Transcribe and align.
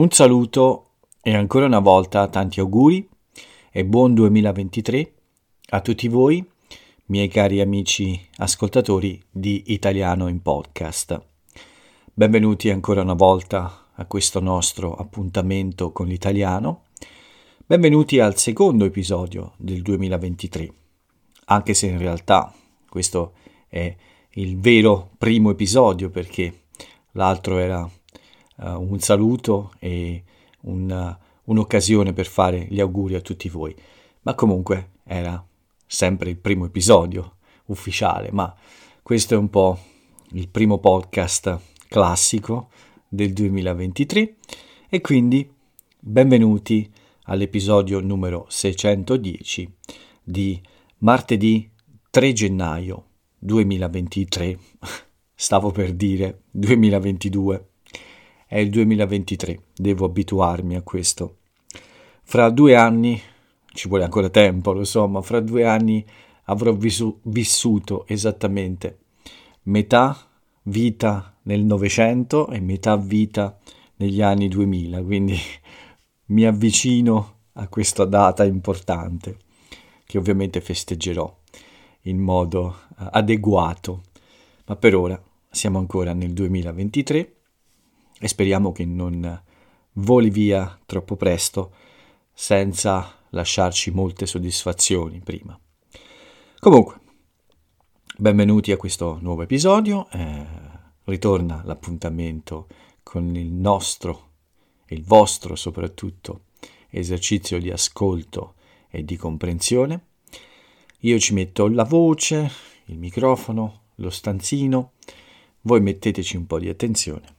Un 0.00 0.10
saluto 0.10 0.92
e 1.20 1.34
ancora 1.34 1.66
una 1.66 1.78
volta 1.78 2.26
tanti 2.28 2.58
auguri 2.58 3.06
e 3.70 3.84
buon 3.84 4.14
2023 4.14 5.12
a 5.72 5.82
tutti 5.82 6.08
voi, 6.08 6.42
miei 7.08 7.28
cari 7.28 7.60
amici 7.60 8.18
ascoltatori 8.36 9.22
di 9.30 9.64
Italiano 9.66 10.28
in 10.28 10.40
Podcast. 10.40 11.20
Benvenuti 12.14 12.70
ancora 12.70 13.02
una 13.02 13.12
volta 13.12 13.88
a 13.92 14.06
questo 14.06 14.40
nostro 14.40 14.94
appuntamento 14.94 15.92
con 15.92 16.06
l'italiano. 16.06 16.84
Benvenuti 17.66 18.20
al 18.20 18.38
secondo 18.38 18.86
episodio 18.86 19.52
del 19.58 19.82
2023, 19.82 20.72
anche 21.44 21.74
se 21.74 21.88
in 21.88 21.98
realtà 21.98 22.50
questo 22.88 23.34
è 23.68 23.94
il 24.30 24.58
vero 24.58 25.10
primo 25.18 25.50
episodio 25.50 26.08
perché 26.08 26.62
l'altro 27.12 27.58
era 27.58 27.86
uh, 28.60 28.80
un 28.80 28.98
saluto 29.00 29.72
e 29.78 30.22
un, 30.62 31.16
un'occasione 31.44 32.12
per 32.12 32.26
fare 32.26 32.66
gli 32.68 32.80
auguri 32.80 33.14
a 33.14 33.20
tutti 33.20 33.48
voi. 33.48 33.74
Ma 34.22 34.34
comunque 34.34 34.90
era 35.04 35.44
sempre 35.86 36.30
il 36.30 36.36
primo 36.36 36.66
episodio 36.66 37.36
ufficiale, 37.66 38.30
ma 38.32 38.54
questo 39.02 39.34
è 39.34 39.36
un 39.36 39.50
po' 39.50 39.78
il 40.32 40.48
primo 40.48 40.78
podcast 40.78 41.58
classico 41.88 42.68
del 43.08 43.32
2023 43.32 44.36
e 44.88 45.00
quindi 45.00 45.50
benvenuti 45.98 46.88
all'episodio 47.24 48.00
numero 48.00 48.46
610 48.48 49.74
di 50.22 50.60
martedì 50.98 51.68
3 52.10 52.32
gennaio 52.32 53.04
2023. 53.38 54.58
Stavo 55.34 55.70
per 55.70 55.92
dire 55.94 56.42
2022 56.50 57.69
è 58.50 58.58
il 58.58 58.68
2023, 58.68 59.60
devo 59.76 60.06
abituarmi 60.06 60.74
a 60.74 60.82
questo. 60.82 61.36
Fra 62.24 62.50
due 62.50 62.74
anni, 62.74 63.20
ci 63.72 63.86
vuole 63.86 64.02
ancora 64.02 64.28
tempo, 64.28 64.72
lo 64.72 64.82
so, 64.82 65.06
ma 65.06 65.22
fra 65.22 65.38
due 65.38 65.64
anni 65.64 66.04
avrò 66.46 66.72
visu- 66.72 67.16
vissuto 67.22 68.08
esattamente 68.08 68.98
metà 69.62 70.18
vita 70.64 71.38
nel 71.42 71.62
Novecento 71.62 72.48
e 72.48 72.58
metà 72.58 72.96
vita 72.96 73.56
negli 73.98 74.20
anni 74.20 74.48
2000, 74.48 75.00
quindi 75.00 75.38
mi 76.26 76.44
avvicino 76.44 77.34
a 77.52 77.68
questa 77.68 78.04
data 78.04 78.44
importante 78.44 79.36
che 80.04 80.18
ovviamente 80.18 80.60
festeggerò 80.60 81.32
in 82.02 82.18
modo 82.18 82.64
uh, 82.98 83.06
adeguato, 83.12 84.02
ma 84.66 84.74
per 84.74 84.96
ora 84.96 85.22
siamo 85.48 85.78
ancora 85.78 86.14
nel 86.14 86.32
2023 86.32 87.34
e 88.22 88.28
speriamo 88.28 88.70
che 88.70 88.84
non 88.84 89.42
voli 89.94 90.28
via 90.28 90.78
troppo 90.84 91.16
presto 91.16 91.72
senza 92.32 93.16
lasciarci 93.30 93.90
molte 93.90 94.26
soddisfazioni 94.26 95.20
prima. 95.20 95.58
Comunque, 96.58 97.00
benvenuti 98.18 98.72
a 98.72 98.76
questo 98.76 99.16
nuovo 99.22 99.42
episodio, 99.42 100.06
eh, 100.10 100.46
ritorna 101.04 101.62
l'appuntamento 101.64 102.66
con 103.02 103.34
il 103.34 103.50
nostro 103.50 104.28
il 104.90 105.02
vostro 105.04 105.54
soprattutto 105.54 106.46
esercizio 106.90 107.58
di 107.58 107.70
ascolto 107.70 108.54
e 108.90 109.04
di 109.04 109.16
comprensione. 109.16 110.06
Io 111.00 111.18
ci 111.18 111.32
metto 111.32 111.68
la 111.68 111.84
voce, 111.84 112.50
il 112.86 112.98
microfono, 112.98 113.82
lo 113.94 114.10
stanzino, 114.10 114.92
voi 115.62 115.80
metteteci 115.80 116.36
un 116.36 116.46
po' 116.46 116.58
di 116.58 116.68
attenzione 116.68 117.38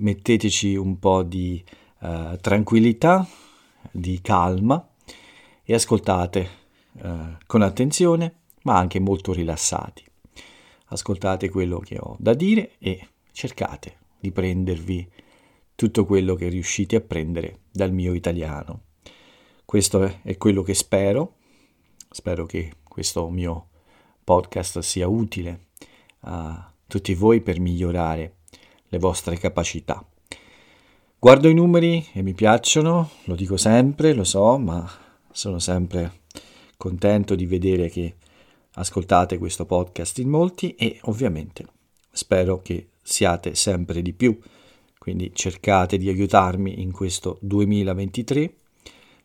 metteteci 0.00 0.74
un 0.74 0.98
po' 0.98 1.22
di 1.22 1.62
uh, 2.00 2.36
tranquillità, 2.40 3.26
di 3.90 4.20
calma 4.20 4.86
e 5.62 5.74
ascoltate 5.74 6.48
uh, 6.92 7.36
con 7.46 7.62
attenzione, 7.62 8.34
ma 8.62 8.76
anche 8.76 8.98
molto 8.98 9.32
rilassati. 9.32 10.04
Ascoltate 10.86 11.48
quello 11.48 11.78
che 11.78 11.96
ho 11.98 12.16
da 12.18 12.34
dire 12.34 12.72
e 12.78 13.08
cercate 13.32 13.98
di 14.18 14.32
prendervi 14.32 15.08
tutto 15.74 16.04
quello 16.04 16.34
che 16.34 16.48
riuscite 16.48 16.96
a 16.96 17.00
prendere 17.00 17.60
dal 17.70 17.92
mio 17.92 18.12
italiano. 18.12 18.82
Questo 19.64 20.20
è 20.22 20.36
quello 20.36 20.62
che 20.62 20.74
spero. 20.74 21.36
Spero 22.10 22.44
che 22.44 22.72
questo 22.82 23.30
mio 23.30 23.68
podcast 24.24 24.80
sia 24.80 25.06
utile 25.06 25.68
a 26.20 26.72
tutti 26.86 27.14
voi 27.14 27.40
per 27.40 27.60
migliorare 27.60 28.39
le 28.90 28.98
vostre 28.98 29.38
capacità. 29.38 30.04
Guardo 31.18 31.48
i 31.48 31.54
numeri 31.54 32.06
e 32.12 32.22
mi 32.22 32.34
piacciono, 32.34 33.10
lo 33.24 33.34
dico 33.34 33.56
sempre, 33.56 34.14
lo 34.14 34.24
so, 34.24 34.58
ma 34.58 34.90
sono 35.30 35.58
sempre 35.58 36.20
contento 36.76 37.34
di 37.34 37.46
vedere 37.46 37.88
che 37.88 38.14
ascoltate 38.72 39.36
questo 39.38 39.66
podcast 39.66 40.18
in 40.18 40.28
molti 40.28 40.74
e 40.76 40.98
ovviamente 41.02 41.66
spero 42.10 42.62
che 42.62 42.88
siate 43.02 43.54
sempre 43.54 44.02
di 44.02 44.12
più. 44.12 44.38
Quindi 44.98 45.32
cercate 45.34 45.98
di 45.98 46.08
aiutarmi 46.08 46.80
in 46.80 46.90
questo 46.92 47.38
2023, 47.42 48.54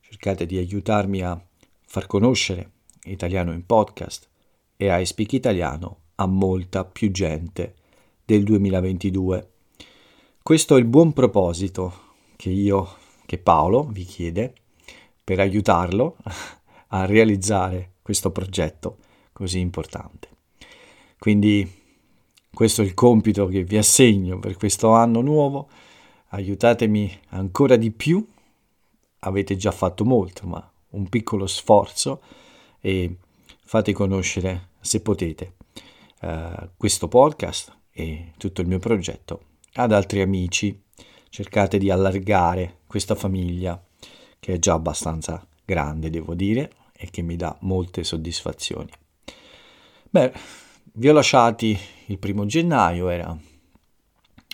cercate 0.01 0.45
di 0.45 0.57
aiutarmi 0.57 1.21
a 1.21 1.41
far 1.85 2.07
conoscere 2.07 2.71
Italiano 3.05 3.53
in 3.53 3.65
podcast 3.65 4.27
e 4.77 4.89
a 4.89 5.03
Speak 5.03 5.33
Italiano 5.33 5.99
a 6.15 6.25
molta 6.25 6.83
più 6.85 7.11
gente 7.11 7.75
del 8.25 8.43
2022. 8.43 9.54
Questo 10.47 10.75
è 10.75 10.79
il 10.79 10.85
buon 10.85 11.11
proposito 11.11 12.13
che 12.35 12.51
io, 12.51 12.97
che 13.25 13.39
Paolo 13.39 13.83
vi 13.85 14.03
chiede 14.03 14.53
per 15.23 15.39
aiutarlo 15.39 16.17
a 16.89 17.06
realizzare 17.06 17.94
questo 18.03 18.29
progetto 18.29 18.97
così 19.33 19.57
importante. 19.57 20.29
Quindi 21.17 21.67
questo 22.53 22.83
è 22.83 22.85
il 22.85 22.94
compito 22.94 23.47
che 23.47 23.63
vi 23.63 23.75
assegno 23.75 24.38
per 24.38 24.56
questo 24.56 24.91
anno 24.91 25.22
nuovo. 25.22 25.67
Aiutatemi 26.28 27.22
ancora 27.29 27.75
di 27.75 27.89
più. 27.89 28.23
Avete 29.22 29.56
già 29.56 29.72
fatto 29.72 30.06
molto, 30.06 30.45
ma 30.45 30.72
un 30.89 31.09
piccolo 31.09 31.47
sforzo 31.47 32.22
e 32.81 33.17
fate 33.63 33.94
conoscere, 33.94 34.73
se 34.79 35.01
potete, 35.01 35.56
uh, 36.22 36.69
questo 36.77 37.07
podcast 37.07 37.75
e 37.89 38.33
tutto 38.38 38.62
il 38.62 38.67
mio 38.67 38.77
progetto 38.77 39.53
ad 39.75 39.91
altri 39.91 40.22
amici, 40.22 40.81
cercate 41.30 41.78
di 41.78 41.90
allargare 41.90 42.80
questa 42.88 43.16
famiglia 43.16 43.81
che 44.40 44.53
è 44.53 44.59
già 44.59 44.74
abbastanza 44.74 45.46
grande, 45.66 46.09
devo 46.09 46.34
dire, 46.34 46.72
e 46.96 47.09
che 47.09 47.22
mi 47.22 47.36
dà 47.36 47.56
molte 47.62 48.03
soddisfazioni. 48.03 48.90
Beh, 50.09 50.34
vi 50.94 51.09
ho 51.09 51.13
lasciati 51.13 51.78
il 52.06 52.18
primo 52.19 52.46
gennaio, 52.46 53.09
era, 53.09 53.38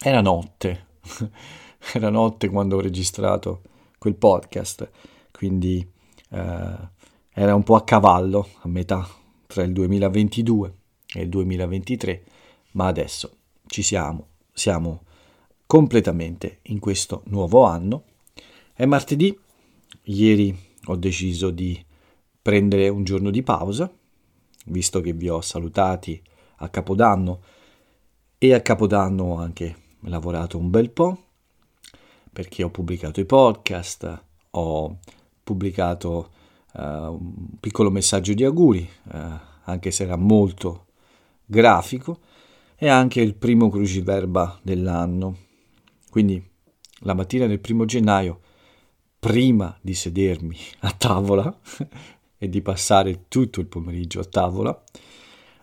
era 0.01 0.21
notte, 0.21 0.87
era 1.93 2.09
notte 2.09 2.49
quando 2.49 2.77
ho 2.77 2.81
registrato 2.81 3.61
quel 3.99 4.15
podcast, 4.15 4.89
quindi 5.31 5.87
eh, 6.29 6.89
era 7.33 7.53
un 7.53 7.63
po' 7.63 7.75
a 7.75 7.83
cavallo, 7.83 8.47
a 8.61 8.67
metà 8.67 9.07
tra 9.45 9.61
il 9.61 9.73
2022 9.73 10.73
e 11.13 11.21
il 11.21 11.29
2023, 11.29 12.23
ma 12.71 12.87
adesso 12.87 13.31
ci 13.67 13.83
siamo, 13.83 14.29
siamo 14.51 15.03
completamente 15.71 16.59
in 16.63 16.79
questo 16.79 17.21
nuovo 17.27 17.63
anno. 17.63 18.03
È 18.73 18.83
martedì, 18.83 19.33
ieri 20.03 20.53
ho 20.87 20.97
deciso 20.97 21.49
di 21.49 21.81
prendere 22.41 22.89
un 22.89 23.05
giorno 23.05 23.29
di 23.29 23.41
pausa, 23.41 23.89
visto 24.65 24.99
che 24.99 25.13
vi 25.13 25.29
ho 25.29 25.39
salutati 25.39 26.21
a 26.57 26.67
Capodanno. 26.67 27.39
E 28.37 28.53
a 28.53 28.59
Capodanno 28.59 29.23
ho 29.23 29.37
anche 29.37 29.77
lavorato 30.01 30.57
un 30.57 30.69
bel 30.69 30.89
po' 30.89 31.17
perché 32.33 32.63
ho 32.63 32.69
pubblicato 32.69 33.21
i 33.21 33.25
podcast, 33.25 34.23
ho 34.49 34.97
pubblicato 35.41 36.31
uh, 36.73 36.81
un 36.81 37.59
piccolo 37.61 37.89
messaggio 37.89 38.33
di 38.33 38.43
auguri, 38.43 38.89
uh, 39.13 39.17
anche 39.63 39.91
se 39.91 40.03
era 40.03 40.17
molto 40.17 40.87
grafico, 41.45 42.19
e 42.75 42.89
anche 42.89 43.21
il 43.21 43.35
primo 43.35 43.69
cruciverba 43.69 44.59
dell'anno 44.61 45.49
quindi 46.11 46.45
la 47.03 47.13
mattina 47.13 47.47
del 47.47 47.61
primo 47.61 47.85
gennaio, 47.85 48.41
prima 49.17 49.75
di 49.81 49.93
sedermi 49.93 50.57
a 50.79 50.91
tavola 50.91 51.57
e 52.37 52.49
di 52.49 52.61
passare 52.61 53.27
tutto 53.29 53.61
il 53.61 53.67
pomeriggio 53.67 54.19
a 54.19 54.25
tavola, 54.25 54.83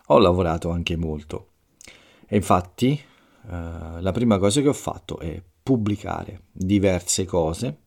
ho 0.07 0.17
lavorato 0.17 0.71
anche 0.71 0.97
molto. 0.97 1.49
E 2.25 2.35
infatti 2.35 2.93
eh, 2.93 4.01
la 4.01 4.11
prima 4.11 4.39
cosa 4.39 4.59
che 4.61 4.69
ho 4.69 4.73
fatto 4.73 5.19
è 5.19 5.39
pubblicare 5.61 6.45
diverse 6.51 7.25
cose, 7.25 7.81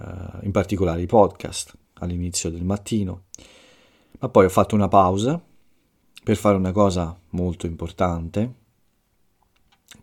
eh, 0.00 0.38
in 0.42 0.50
particolare 0.50 1.02
i 1.02 1.06
podcast 1.06 1.78
all'inizio 2.00 2.50
del 2.50 2.64
mattino, 2.64 3.26
ma 4.18 4.28
poi 4.28 4.46
ho 4.46 4.50
fatto 4.50 4.74
una 4.74 4.88
pausa 4.88 5.40
per 6.24 6.36
fare 6.36 6.56
una 6.56 6.72
cosa 6.72 7.16
molto 7.30 7.66
importante, 7.66 8.52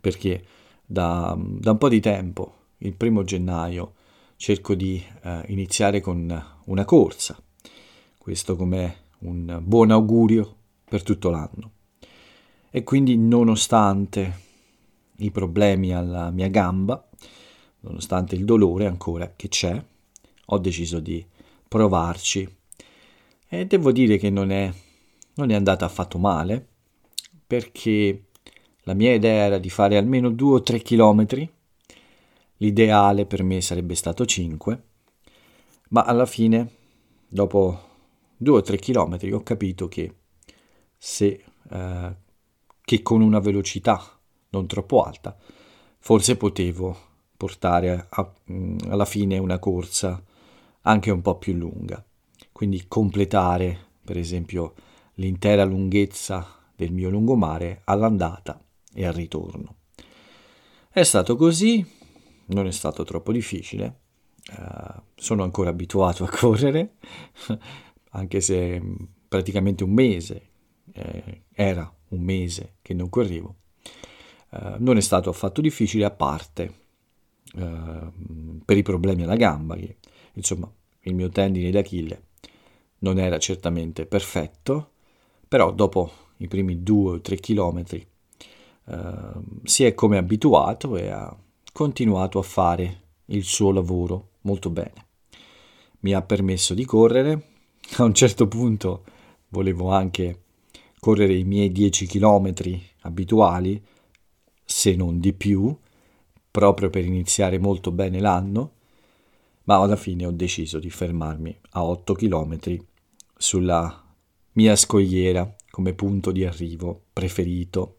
perché 0.00 0.42
da, 0.86 1.36
da 1.36 1.72
un 1.72 1.78
po' 1.78 1.88
di 1.88 2.00
tempo 2.00 2.54
il 2.78 2.94
primo 2.94 3.24
gennaio 3.24 3.94
cerco 4.36 4.74
di 4.74 5.02
eh, 5.22 5.42
iniziare 5.48 6.00
con 6.00 6.44
una 6.64 6.84
corsa, 6.84 7.40
questo 8.18 8.54
come 8.56 9.04
un 9.20 9.60
buon 9.62 9.90
augurio 9.90 10.54
per 10.84 11.02
tutto 11.02 11.30
l'anno. 11.30 11.70
E 12.70 12.84
quindi 12.84 13.16
nonostante 13.16 14.44
i 15.18 15.30
problemi 15.30 15.94
alla 15.94 16.30
mia 16.30 16.48
gamba, 16.48 17.08
nonostante 17.80 18.34
il 18.34 18.44
dolore 18.44 18.86
ancora 18.86 19.32
che 19.34 19.48
c'è, 19.48 19.82
ho 20.48 20.58
deciso 20.58 21.00
di 21.00 21.24
provarci 21.66 22.56
e 23.48 23.66
devo 23.66 23.92
dire 23.92 24.18
che 24.18 24.28
non 24.28 24.50
è, 24.50 24.70
non 25.34 25.50
è 25.50 25.54
andata 25.54 25.86
affatto 25.86 26.18
male 26.18 26.66
perché 27.46 28.25
la 28.86 28.94
mia 28.94 29.12
idea 29.12 29.46
era 29.46 29.58
di 29.58 29.68
fare 29.68 29.96
almeno 29.96 30.30
2 30.30 30.54
o 30.54 30.62
3 30.62 30.78
chilometri, 30.78 31.48
l'ideale 32.58 33.26
per 33.26 33.42
me 33.42 33.60
sarebbe 33.60 33.96
stato 33.96 34.24
5, 34.24 34.82
ma 35.88 36.04
alla 36.04 36.24
fine, 36.24 36.70
dopo 37.26 37.80
2 38.36 38.56
o 38.58 38.62
3 38.62 38.78
chilometri, 38.78 39.32
ho 39.32 39.42
capito 39.42 39.88
che 39.88 40.14
se 40.96 41.44
eh, 41.68 42.16
che 42.80 43.02
con 43.02 43.22
una 43.22 43.40
velocità 43.40 44.00
non 44.50 44.68
troppo 44.68 45.02
alta, 45.02 45.36
forse 45.98 46.36
potevo 46.36 46.96
portare 47.36 48.06
a, 48.08 48.32
mm, 48.52 48.78
alla 48.88 49.04
fine 49.04 49.38
una 49.38 49.58
corsa 49.58 50.22
anche 50.82 51.10
un 51.10 51.22
po' 51.22 51.38
più 51.38 51.54
lunga. 51.54 52.04
Quindi 52.52 52.84
completare, 52.86 53.76
per 54.04 54.16
esempio, 54.16 54.74
l'intera 55.14 55.64
lunghezza 55.64 56.46
del 56.76 56.92
mio 56.92 57.10
lungomare 57.10 57.80
all'andata 57.84 58.60
e 58.96 59.04
al 59.04 59.12
ritorno. 59.12 59.76
È 60.88 61.02
stato 61.02 61.36
così, 61.36 61.86
non 62.46 62.66
è 62.66 62.72
stato 62.72 63.04
troppo 63.04 63.30
difficile, 63.30 63.98
uh, 64.56 65.02
sono 65.14 65.42
ancora 65.42 65.68
abituato 65.68 66.24
a 66.24 66.30
correre, 66.32 66.94
anche 68.12 68.40
se 68.40 68.80
mm, 68.80 68.94
praticamente 69.28 69.84
un 69.84 69.90
mese, 69.90 70.48
eh, 70.92 71.42
era 71.52 71.94
un 72.08 72.20
mese 72.22 72.76
che 72.80 72.94
non 72.94 73.10
correvo. 73.10 73.56
Uh, 74.48 74.76
non 74.78 74.96
è 74.96 75.02
stato 75.02 75.28
affatto 75.28 75.60
difficile 75.60 76.06
a 76.06 76.10
parte 76.10 76.74
uh, 77.56 78.60
per 78.64 78.76
i 78.78 78.82
problemi 78.82 79.24
alla 79.24 79.36
gamba, 79.36 79.76
che 79.76 79.96
insomma 80.32 80.72
il 81.00 81.14
mio 81.14 81.28
tendine 81.28 81.70
d'Achille 81.70 82.22
non 83.00 83.18
era 83.18 83.36
certamente 83.38 84.06
perfetto, 84.06 84.92
però 85.46 85.70
dopo 85.72 86.10
i 86.38 86.48
primi 86.48 86.82
due 86.82 87.16
o 87.16 87.20
tre 87.20 87.36
chilometri 87.36 88.06
uh, 88.86 89.42
si 89.64 89.84
è 89.84 89.94
come 89.94 90.16
abituato 90.16 90.96
e 90.96 91.08
ha 91.08 91.34
continuato 91.72 92.38
a 92.38 92.42
fare 92.42 93.02
il 93.26 93.44
suo 93.44 93.70
lavoro 93.70 94.30
molto 94.42 94.70
bene. 94.70 95.04
Mi 96.00 96.12
ha 96.12 96.22
permesso 96.22 96.74
di 96.74 96.84
correre, 96.84 97.46
a 97.96 98.04
un 98.04 98.14
certo 98.14 98.48
punto 98.48 99.04
volevo 99.48 99.90
anche 99.90 100.42
correre 100.98 101.34
i 101.34 101.44
miei 101.44 101.70
10 101.70 102.06
chilometri 102.06 102.82
abituali, 103.02 103.82
se 104.64 104.96
non 104.96 105.20
di 105.20 105.32
più, 105.32 105.76
proprio 106.50 106.90
per 106.90 107.04
iniziare 107.04 107.58
molto 107.58 107.92
bene 107.92 108.20
l'anno, 108.20 108.72
ma 109.64 109.76
alla 109.76 109.96
fine 109.96 110.26
ho 110.26 110.30
deciso 110.30 110.78
di 110.78 110.90
fermarmi 110.90 111.56
a 111.70 111.84
8 111.84 112.14
km 112.14 112.58
sulla 113.36 114.04
mia 114.52 114.74
scogliera 114.74 115.54
come 115.70 115.92
punto 115.92 116.32
di 116.32 116.44
arrivo 116.44 117.02
preferito. 117.12 117.98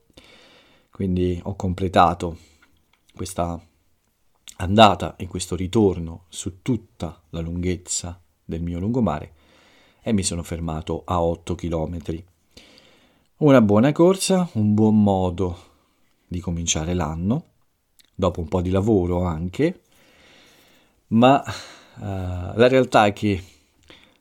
Quindi 0.97 1.39
ho 1.43 1.55
completato 1.55 2.39
questa 3.13 3.63
andata 4.55 5.15
e 5.15 5.27
questo 5.27 5.55
ritorno 5.55 6.23
su 6.27 6.63
tutta 6.63 7.21
la 7.29 7.39
lunghezza 7.39 8.19
del 8.43 8.63
mio 8.63 8.79
lungomare 8.79 9.33
e 10.01 10.11
mi 10.11 10.23
sono 10.23 10.41
fermato 10.41 11.03
a 11.05 11.21
8 11.21 11.53
km. 11.53 12.23
Una 13.37 13.61
buona 13.61 13.91
corsa, 13.91 14.49
un 14.53 14.73
buon 14.73 15.03
modo 15.03 15.57
di 16.25 16.39
cominciare 16.39 16.95
l'anno, 16.95 17.43
dopo 18.15 18.39
un 18.39 18.47
po' 18.47 18.61
di 18.61 18.71
lavoro 18.71 19.21
anche, 19.21 19.81
ma 21.09 21.43
uh, 21.45 21.99
la 21.99 22.67
realtà 22.67 23.05
è 23.05 23.13
che 23.13 23.43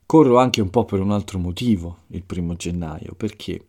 corro 0.04 0.36
anche 0.36 0.60
un 0.60 0.68
po' 0.68 0.84
per 0.84 1.00
un 1.00 1.12
altro 1.12 1.38
motivo 1.38 2.00
il 2.08 2.22
primo 2.22 2.52
gennaio, 2.54 3.14
perché 3.14 3.66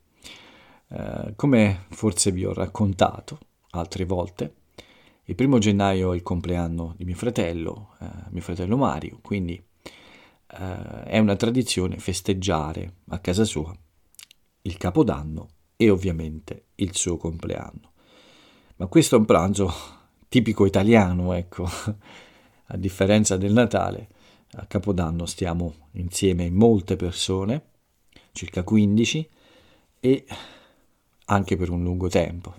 uh, 0.90 1.34
come 1.36 1.86
forse 1.90 2.32
vi 2.32 2.46
ho 2.46 2.54
raccontato 2.54 3.40
altre 3.72 4.06
volte, 4.06 4.56
il 5.26 5.36
primo 5.36 5.58
gennaio 5.58 6.14
è 6.14 6.16
il 6.16 6.24
compleanno 6.24 6.94
di 6.98 7.06
mio 7.06 7.16
fratello, 7.16 7.96
uh, 8.00 8.06
mio 8.30 8.42
fratello 8.42 8.78
Mario, 8.78 9.20
quindi 9.22 9.62
è 10.50 11.20
una 11.20 11.36
tradizione 11.36 12.00
festeggiare 12.00 13.00
a 13.10 13.20
casa 13.20 13.44
sua 13.44 13.78
il 14.68 14.78
capodanno 14.78 15.50
e 15.76 15.90
ovviamente 15.90 16.68
il 16.76 16.96
suo 16.96 17.18
compleanno. 17.18 17.92
Ma 18.78 18.88
questo 18.88 19.16
è 19.16 19.20
un 19.20 19.26
pranzo 19.26 19.74
tipico 20.28 20.66
italiano, 20.66 21.34
ecco 21.34 21.66
a 22.70 22.78
differenza 22.78 23.38
del 23.38 23.54
Natale, 23.54 24.10
a 24.52 24.66
Capodanno 24.66 25.26
stiamo 25.26 25.74
insieme 25.94 26.44
in 26.44 26.56
molte 26.56 26.96
persone, 26.96 27.64
circa 28.34 28.64
15, 28.64 29.30
e 30.00 30.26
anche 31.28 31.56
per 31.56 31.70
un 31.70 31.84
lungo 31.84 32.08
tempo. 32.10 32.54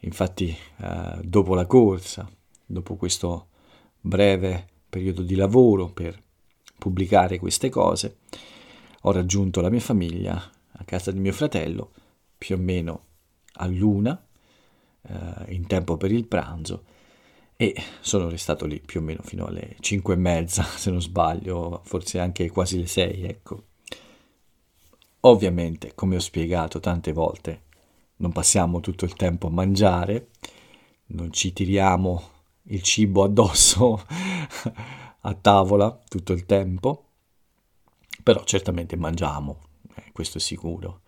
Infatti, 0.00 0.56
eh, 0.78 1.18
dopo 1.22 1.54
la 1.54 1.66
corsa, 1.66 2.30
dopo 2.64 2.96
questo 2.96 3.48
breve 4.00 4.66
periodo 4.88 5.22
di 5.22 5.34
lavoro 5.34 5.88
per 5.88 6.20
pubblicare 6.78 7.38
queste 7.38 7.68
cose, 7.68 8.18
ho 9.02 9.12
raggiunto 9.12 9.60
la 9.60 9.70
mia 9.70 9.80
famiglia 9.80 10.50
a 10.78 10.84
casa 10.84 11.10
di 11.10 11.18
mio 11.18 11.32
fratello 11.32 11.92
più 12.36 12.56
o 12.56 12.58
meno 12.58 13.04
a 13.54 13.66
luna, 13.66 14.20
eh, 15.02 15.54
in 15.54 15.66
tempo 15.66 15.96
per 15.96 16.12
il 16.12 16.26
pranzo, 16.26 16.84
e 17.56 17.74
sono 18.00 18.28
restato 18.28 18.66
lì 18.66 18.80
più 18.80 19.00
o 19.00 19.02
meno 19.02 19.22
fino 19.22 19.46
alle 19.46 19.76
5 19.80 20.14
e 20.14 20.16
mezza, 20.16 20.62
se 20.76 20.90
non 20.90 21.00
sbaglio, 21.00 21.80
forse 21.84 22.18
anche 22.18 22.50
quasi 22.50 22.78
le 22.78 22.86
6, 22.86 23.22
ecco. 23.22 23.64
Ovviamente, 25.20 25.94
come 25.94 26.16
ho 26.16 26.20
spiegato 26.20 26.78
tante 26.78 27.12
volte, 27.12 27.62
non 28.16 28.32
passiamo 28.32 28.80
tutto 28.80 29.04
il 29.04 29.14
tempo 29.14 29.48
a 29.48 29.50
mangiare, 29.50 30.28
non 31.06 31.32
ci 31.32 31.52
tiriamo 31.52 32.30
il 32.64 32.82
cibo 32.82 33.22
addosso 33.24 34.04
a 35.20 35.34
tavola 35.34 36.02
tutto 36.08 36.32
il 36.32 36.46
tempo, 36.46 37.04
però 38.22 38.42
certamente 38.44 38.96
mangiamo, 38.96 39.60
eh, 39.94 40.10
questo 40.12 40.38
è 40.38 40.40
sicuro, 40.40 41.02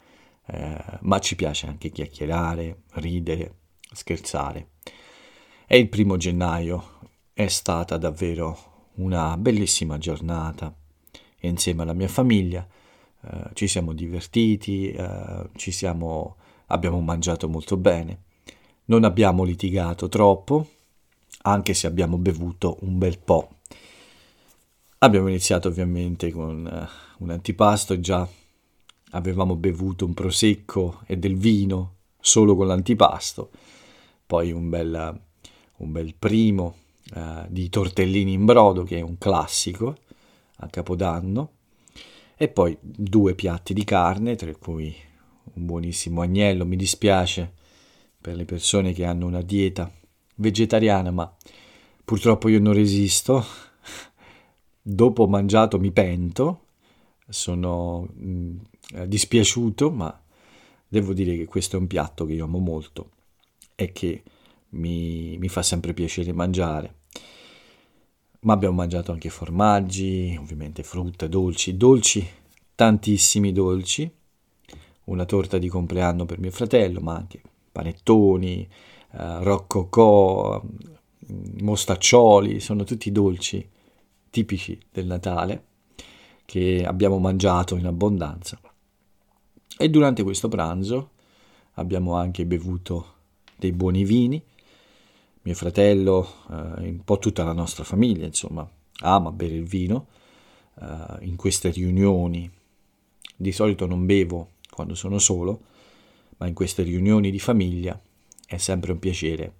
eh, 0.46 0.98
ma 1.00 1.18
ci 1.18 1.36
piace 1.36 1.66
anche 1.66 1.90
chiacchierare, 1.90 2.82
ridere, 2.94 3.54
scherzare. 3.92 4.70
E 5.66 5.78
il 5.78 5.88
primo 5.88 6.16
gennaio 6.16 7.00
è 7.32 7.48
stata 7.48 7.96
davvero 7.96 8.90
una 8.94 9.36
bellissima 9.36 9.98
giornata 9.98 10.74
insieme 11.40 11.82
alla 11.82 11.92
mia 11.92 12.08
famiglia 12.08 12.66
eh, 13.20 13.50
ci 13.54 13.66
siamo 13.66 13.92
divertiti, 13.92 14.90
eh, 14.90 15.48
ci 15.56 15.72
siamo, 15.72 16.36
abbiamo 16.68 17.00
mangiato 17.00 17.48
molto 17.48 17.76
bene, 17.76 18.22
non 18.86 19.04
abbiamo 19.04 19.44
litigato 19.44 20.08
troppo, 20.08 20.68
anche 21.42 21.74
se 21.74 21.86
abbiamo 21.86 22.16
bevuto 22.16 22.78
un 22.80 22.96
bel 22.98 23.18
po'. 23.18 23.50
Abbiamo 25.00 25.28
iniziato 25.28 25.68
ovviamente 25.68 26.30
con 26.32 26.64
uh, 26.64 27.22
un 27.22 27.30
antipasto 27.30 28.00
già 28.00 28.26
avevamo 29.12 29.56
bevuto 29.56 30.04
un 30.04 30.14
prosecco 30.14 31.00
e 31.06 31.16
del 31.16 31.36
vino 31.36 31.94
solo 32.20 32.56
con 32.56 32.66
l'antipasto, 32.66 33.50
poi 34.26 34.52
un 34.52 34.68
bel 34.68 35.20
un 35.78 35.92
bel 35.92 36.14
primo 36.14 36.76
eh, 37.14 37.44
di 37.48 37.68
tortellini 37.68 38.32
in 38.32 38.44
brodo, 38.44 38.84
che 38.84 38.98
è 38.98 39.00
un 39.00 39.18
classico 39.18 39.96
a 40.56 40.68
Capodanno, 40.68 41.50
e 42.36 42.48
poi 42.48 42.76
due 42.80 43.34
piatti 43.34 43.74
di 43.74 43.84
carne, 43.84 44.36
tra 44.36 44.54
cui 44.54 44.94
un 45.58 45.66
buonissimo 45.66 46.22
agnello. 46.22 46.64
Mi 46.64 46.76
dispiace 46.76 47.52
per 48.20 48.36
le 48.36 48.44
persone 48.44 48.92
che 48.92 49.04
hanno 49.04 49.26
una 49.26 49.42
dieta 49.42 49.90
vegetariana, 50.36 51.10
ma 51.10 51.36
purtroppo 52.04 52.48
io 52.48 52.60
non 52.60 52.72
resisto. 52.72 53.44
Dopo 54.80 55.26
mangiato 55.26 55.78
mi 55.78 55.90
pento, 55.90 56.62
sono 57.28 58.08
mh, 58.14 58.30
mm, 58.30 59.02
dispiaciuto, 59.04 59.90
ma 59.90 60.22
devo 60.86 61.12
dire 61.12 61.36
che 61.36 61.44
questo 61.44 61.76
è 61.76 61.78
un 61.78 61.86
piatto 61.86 62.24
che 62.24 62.32
io 62.32 62.44
amo 62.44 62.58
molto 62.58 63.10
e 63.74 63.92
che 63.92 64.22
mi, 64.70 65.36
mi 65.38 65.48
fa 65.48 65.62
sempre 65.62 65.92
piacere 65.92 66.32
mangiare. 66.32 66.94
Ma 68.40 68.52
abbiamo 68.52 68.76
mangiato 68.76 69.12
anche 69.12 69.30
formaggi, 69.30 70.36
ovviamente 70.40 70.82
frutta, 70.84 71.26
dolci, 71.26 71.76
dolci, 71.76 72.26
tantissimi 72.74 73.52
dolci, 73.52 74.10
una 75.08 75.24
torta 75.24 75.58
di 75.58 75.68
compleanno 75.68 76.24
per 76.24 76.38
mio 76.38 76.50
fratello, 76.50 77.00
ma 77.00 77.14
anche 77.14 77.40
panettoni, 77.72 78.68
eh, 79.12 79.42
roccocò, 79.42 80.62
mostaccioli, 81.60 82.60
sono 82.60 82.84
tutti 82.84 83.12
dolci 83.12 83.68
tipici 84.30 84.78
del 84.90 85.06
Natale 85.06 85.64
che 86.44 86.84
abbiamo 86.86 87.18
mangiato 87.18 87.76
in 87.76 87.86
abbondanza. 87.86 88.58
E 89.76 89.88
durante 89.90 90.22
questo 90.22 90.48
pranzo 90.48 91.10
abbiamo 91.74 92.14
anche 92.14 92.46
bevuto 92.46 93.14
dei 93.56 93.72
buoni 93.72 94.04
vini. 94.04 94.42
Mio 95.42 95.54
fratello, 95.54 96.26
eh, 96.50 96.88
un 96.88 97.04
po' 97.04 97.18
tutta 97.18 97.44
la 97.44 97.52
nostra 97.52 97.84
famiglia, 97.84 98.26
insomma, 98.26 98.68
ama 99.00 99.30
bere 99.30 99.54
il 99.54 99.64
vino. 99.64 100.06
Eh, 100.80 101.26
in 101.26 101.36
queste 101.36 101.70
riunioni 101.70 102.50
di 103.36 103.52
solito 103.52 103.86
non 103.86 104.04
bevo 104.04 104.50
quando 104.78 104.94
sono 104.94 105.18
solo, 105.18 105.60
ma 106.36 106.46
in 106.46 106.54
queste 106.54 106.84
riunioni 106.84 107.32
di 107.32 107.40
famiglia 107.40 108.00
è 108.46 108.58
sempre 108.58 108.92
un 108.92 109.00
piacere 109.00 109.56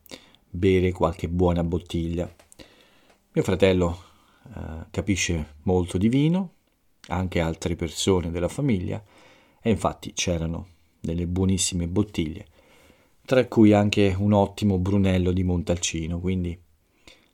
bere 0.49 0.93
qualche 0.93 1.29
buona 1.29 1.65
bottiglia. 1.65 2.33
Mio 3.33 3.43
fratello 3.43 3.99
eh, 4.55 4.87
capisce 4.93 5.55
molto 5.63 5.99
di 5.99 6.09
vino, 6.09 6.53
anche 7.09 7.41
altre 7.41 7.75
persone 7.75 8.31
della 8.31 8.47
famiglia, 8.47 9.03
e 9.61 9.71
infatti 9.71 10.13
c'erano 10.13 10.69
delle 11.01 11.27
buonissime 11.27 11.89
bottiglie, 11.89 12.47
tra 13.25 13.45
cui 13.47 13.73
anche 13.73 14.15
un 14.17 14.33
ottimo 14.33 14.79
Brunello 14.79 15.33
di 15.33 15.43
Montalcino, 15.43 16.21
quindi 16.21 16.57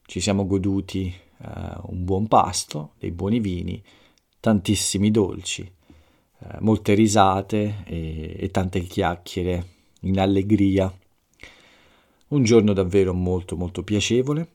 ci 0.06 0.20
siamo 0.20 0.46
goduti 0.46 1.06
eh, 1.08 1.48
un 1.82 2.02
buon 2.02 2.28
pasto, 2.28 2.94
dei 2.98 3.10
buoni 3.10 3.40
vini, 3.40 3.82
tantissimi 4.40 5.10
dolci, 5.10 5.70
eh, 6.50 6.56
molte 6.60 6.94
risate 6.94 7.84
e, 7.84 8.36
e 8.38 8.50
tante 8.50 8.80
chiacchiere 8.80 9.66
in 10.00 10.18
allegria. 10.18 10.92
Un 12.28 12.42
giorno 12.42 12.72
davvero 12.72 13.14
molto 13.14 13.56
molto 13.56 13.82
piacevole 13.82 14.48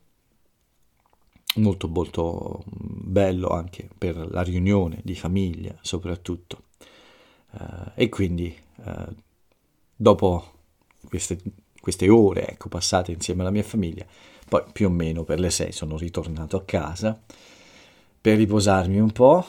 molto 1.55 1.87
molto 1.87 2.63
bello 2.65 3.49
anche 3.49 3.89
per 3.97 4.15
la 4.31 4.41
riunione 4.41 4.99
di 5.03 5.15
famiglia 5.15 5.75
soprattutto 5.81 6.63
uh, 7.51 7.91
e 7.95 8.07
quindi 8.09 8.55
uh, 8.83 9.13
dopo 9.95 10.51
queste, 11.07 11.39
queste 11.79 12.09
ore 12.09 12.47
ecco, 12.49 12.69
passate 12.69 13.11
insieme 13.11 13.41
alla 13.41 13.51
mia 13.51 13.63
famiglia 13.63 14.05
poi 14.47 14.63
più 14.71 14.87
o 14.87 14.91
meno 14.91 15.23
per 15.23 15.39
le 15.39 15.49
sei 15.49 15.71
sono 15.71 15.97
ritornato 15.97 16.57
a 16.57 16.63
casa 16.63 17.19
per 18.21 18.37
riposarmi 18.37 18.99
un 18.99 19.11
po' 19.11 19.45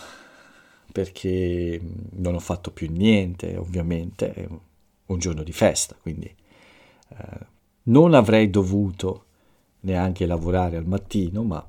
perché 0.93 1.81
non 2.13 2.35
ho 2.35 2.41
fatto 2.41 2.71
più 2.71 2.91
niente 2.91 3.57
ovviamente 3.57 4.33
è 4.33 4.49
un 5.07 5.19
giorno 5.19 5.43
di 5.43 5.53
festa 5.53 5.97
quindi 6.01 6.33
uh, 7.09 7.45
non 7.85 8.15
avrei 8.15 8.51
dovuto 8.51 9.25
neanche 9.81 10.27
lavorare 10.27 10.77
al 10.77 10.87
mattino 10.87 11.43
ma 11.43 11.67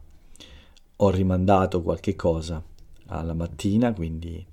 ho 1.04 1.10
rimandato 1.10 1.82
qualche 1.82 2.16
cosa 2.16 2.62
alla 3.08 3.34
mattina, 3.34 3.94
quindi 3.94 4.44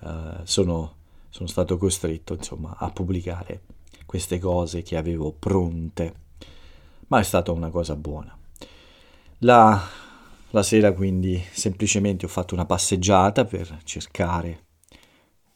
uh, 0.00 0.08
sono, 0.44 0.94
sono, 1.28 1.48
stato 1.48 1.78
costretto 1.78 2.34
insomma, 2.34 2.76
a 2.76 2.90
pubblicare 2.90 3.62
queste 4.06 4.38
cose 4.38 4.82
che 4.82 4.96
avevo 4.96 5.32
pronte, 5.32 6.14
ma 7.08 7.20
è 7.20 7.22
stata 7.22 7.52
una 7.52 7.70
cosa 7.70 7.96
buona. 7.96 8.36
La, 9.38 9.80
la 10.50 10.62
sera 10.62 10.92
quindi 10.92 11.42
semplicemente 11.52 12.24
ho 12.24 12.28
fatto 12.28 12.54
una 12.54 12.64
passeggiata 12.64 13.44
per 13.44 13.80
cercare 13.84 14.66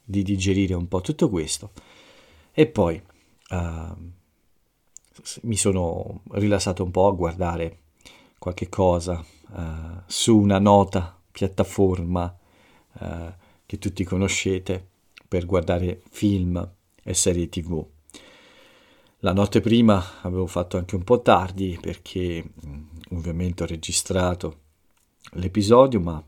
di 0.03 0.21
digerire 0.21 0.73
un 0.73 0.87
po' 0.87 1.01
tutto 1.01 1.29
questo 1.29 1.71
e 2.51 2.67
poi 2.67 3.01
uh, 3.49 4.11
mi 5.41 5.55
sono 5.55 6.21
rilassato 6.31 6.83
un 6.83 6.91
po' 6.91 7.07
a 7.07 7.13
guardare 7.13 7.79
qualche 8.37 8.69
cosa 8.69 9.23
uh, 9.51 10.01
su 10.05 10.37
una 10.37 10.59
nota 10.59 11.19
piattaforma 11.31 12.37
uh, 12.99 13.33
che 13.65 13.77
tutti 13.79 14.03
conoscete 14.03 14.89
per 15.27 15.45
guardare 15.45 16.01
film 16.09 16.71
e 17.01 17.13
serie 17.15 17.49
tv. 17.49 17.83
La 19.19 19.33
notte 19.33 19.61
prima 19.61 20.21
avevo 20.21 20.45
fatto 20.45 20.77
anche 20.77 20.95
un 20.95 21.03
po' 21.03 21.21
tardi 21.21 21.77
perché 21.81 22.43
mm, 22.43 22.83
ovviamente 23.11 23.63
ho 23.63 23.65
registrato 23.65 24.62
l'episodio 25.31 25.99
ma 25.99 26.23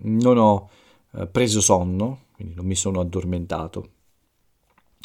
non 0.00 0.36
ho 0.38 0.70
uh, 1.10 1.30
preso 1.30 1.60
sonno, 1.60 2.26
quindi 2.32 2.54
non 2.54 2.66
mi 2.66 2.74
sono 2.74 3.00
addormentato 3.00 3.90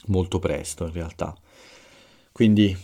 molto 0.07 0.39
presto 0.39 0.85
in 0.85 0.91
realtà. 0.91 1.35
Quindi 2.31 2.75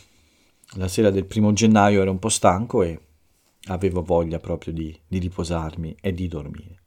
la 0.73 0.87
sera 0.87 1.09
del 1.09 1.25
primo 1.25 1.51
gennaio 1.53 2.01
ero 2.01 2.11
un 2.11 2.19
po' 2.19 2.29
stanco 2.29 2.83
e 2.83 2.99
avevo 3.65 4.03
voglia 4.03 4.39
proprio 4.39 4.73
di, 4.73 4.97
di 5.07 5.17
riposarmi 5.17 5.95
e 5.99 6.13
di 6.13 6.27
dormire. 6.27 6.77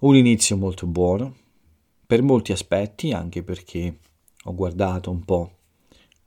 Un 0.00 0.14
inizio 0.16 0.56
molto 0.56 0.86
buono, 0.86 1.34
per 2.06 2.22
molti 2.22 2.52
aspetti, 2.52 3.12
anche 3.12 3.42
perché 3.42 3.98
ho 4.44 4.54
guardato 4.54 5.10
un 5.10 5.24
po' 5.24 5.58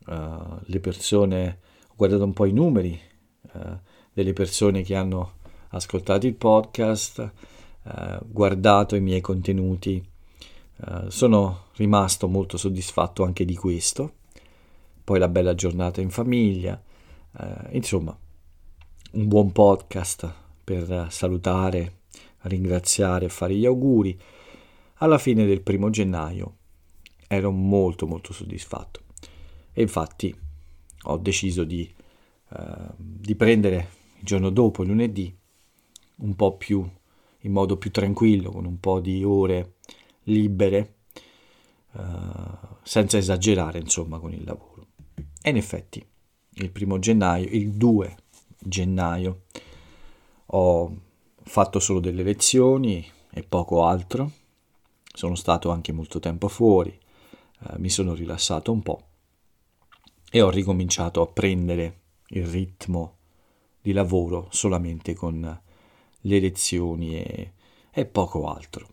uh, 0.07 0.59
le 0.65 0.79
persone, 0.79 1.59
ho 1.87 1.93
guardato 1.95 2.23
un 2.23 2.33
po' 2.33 2.45
i 2.45 2.51
numeri 2.51 2.99
uh, 3.53 3.79
delle 4.13 4.33
persone 4.33 4.83
che 4.83 4.95
hanno 4.95 5.39
ascoltato 5.71 6.27
il 6.27 6.35
podcast, 6.35 7.31
uh, 7.83 8.25
guardato 8.25 8.95
i 8.95 9.01
miei 9.01 9.21
contenuti. 9.21 10.03
sono 11.09 11.65
rimasto 11.75 12.27
molto 12.27 12.57
soddisfatto 12.57 13.23
anche 13.23 13.45
di 13.45 13.55
questo. 13.55 14.13
Poi 15.03 15.19
la 15.19 15.27
bella 15.27 15.53
giornata 15.53 16.01
in 16.01 16.09
famiglia, 16.09 16.81
insomma, 17.69 18.17
un 19.11 19.27
buon 19.27 19.51
podcast 19.51 20.33
per 20.63 21.07
salutare, 21.11 21.99
ringraziare 22.41 23.25
e 23.25 23.29
fare 23.29 23.53
gli 23.55 23.65
auguri. 23.67 24.19
Alla 24.95 25.19
fine 25.19 25.45
del 25.45 25.61
primo 25.61 25.91
gennaio 25.91 26.55
ero 27.27 27.51
molto 27.51 28.07
molto 28.07 28.33
soddisfatto 28.33 29.01
e 29.73 29.81
infatti 29.81 30.35
ho 31.03 31.17
deciso 31.17 31.63
di, 31.63 31.89
uh, 32.49 32.93
di 32.95 33.35
prendere 33.35 33.89
il 34.17 34.25
giorno 34.25 34.49
dopo, 34.49 34.83
lunedì, 34.83 35.33
un 36.21 36.35
po' 36.35 36.57
più 36.57 36.87
in 37.43 37.51
modo 37.51 37.77
più 37.77 37.91
tranquillo, 37.91 38.51
con 38.51 38.65
un 38.65 38.79
po' 38.79 38.99
di 38.99 39.23
ore 39.23 39.75
libere, 40.23 40.95
uh, 41.93 42.01
senza 42.83 43.17
esagerare 43.17 43.79
insomma 43.79 44.19
con 44.19 44.33
il 44.33 44.43
lavoro. 44.43 44.87
E 45.41 45.49
in 45.49 45.57
effetti 45.57 46.05
il 46.55 46.71
primo 46.71 46.99
gennaio, 46.99 47.47
il 47.49 47.71
2 47.71 48.15
gennaio. 48.59 49.43
Ho 50.53 50.95
fatto 51.43 51.79
solo 51.79 51.99
delle 51.99 52.23
lezioni 52.23 53.05
e 53.31 53.43
poco 53.43 53.85
altro. 53.85 54.31
Sono 55.13 55.35
stato 55.35 55.71
anche 55.71 55.91
molto 55.91 56.19
tempo 56.19 56.47
fuori, 56.47 56.89
eh, 56.89 57.79
mi 57.79 57.89
sono 57.89 58.13
rilassato 58.13 58.71
un 58.71 58.81
po' 58.81 59.07
e 60.29 60.41
ho 60.41 60.49
ricominciato 60.49 61.21
a 61.21 61.27
prendere 61.27 61.99
il 62.27 62.45
ritmo 62.45 63.17
di 63.81 63.91
lavoro 63.91 64.47
solamente 64.51 65.13
con 65.13 65.61
le 66.21 66.39
lezioni 66.39 67.15
e, 67.15 67.53
e 67.91 68.05
poco 68.05 68.47
altro. 68.47 68.87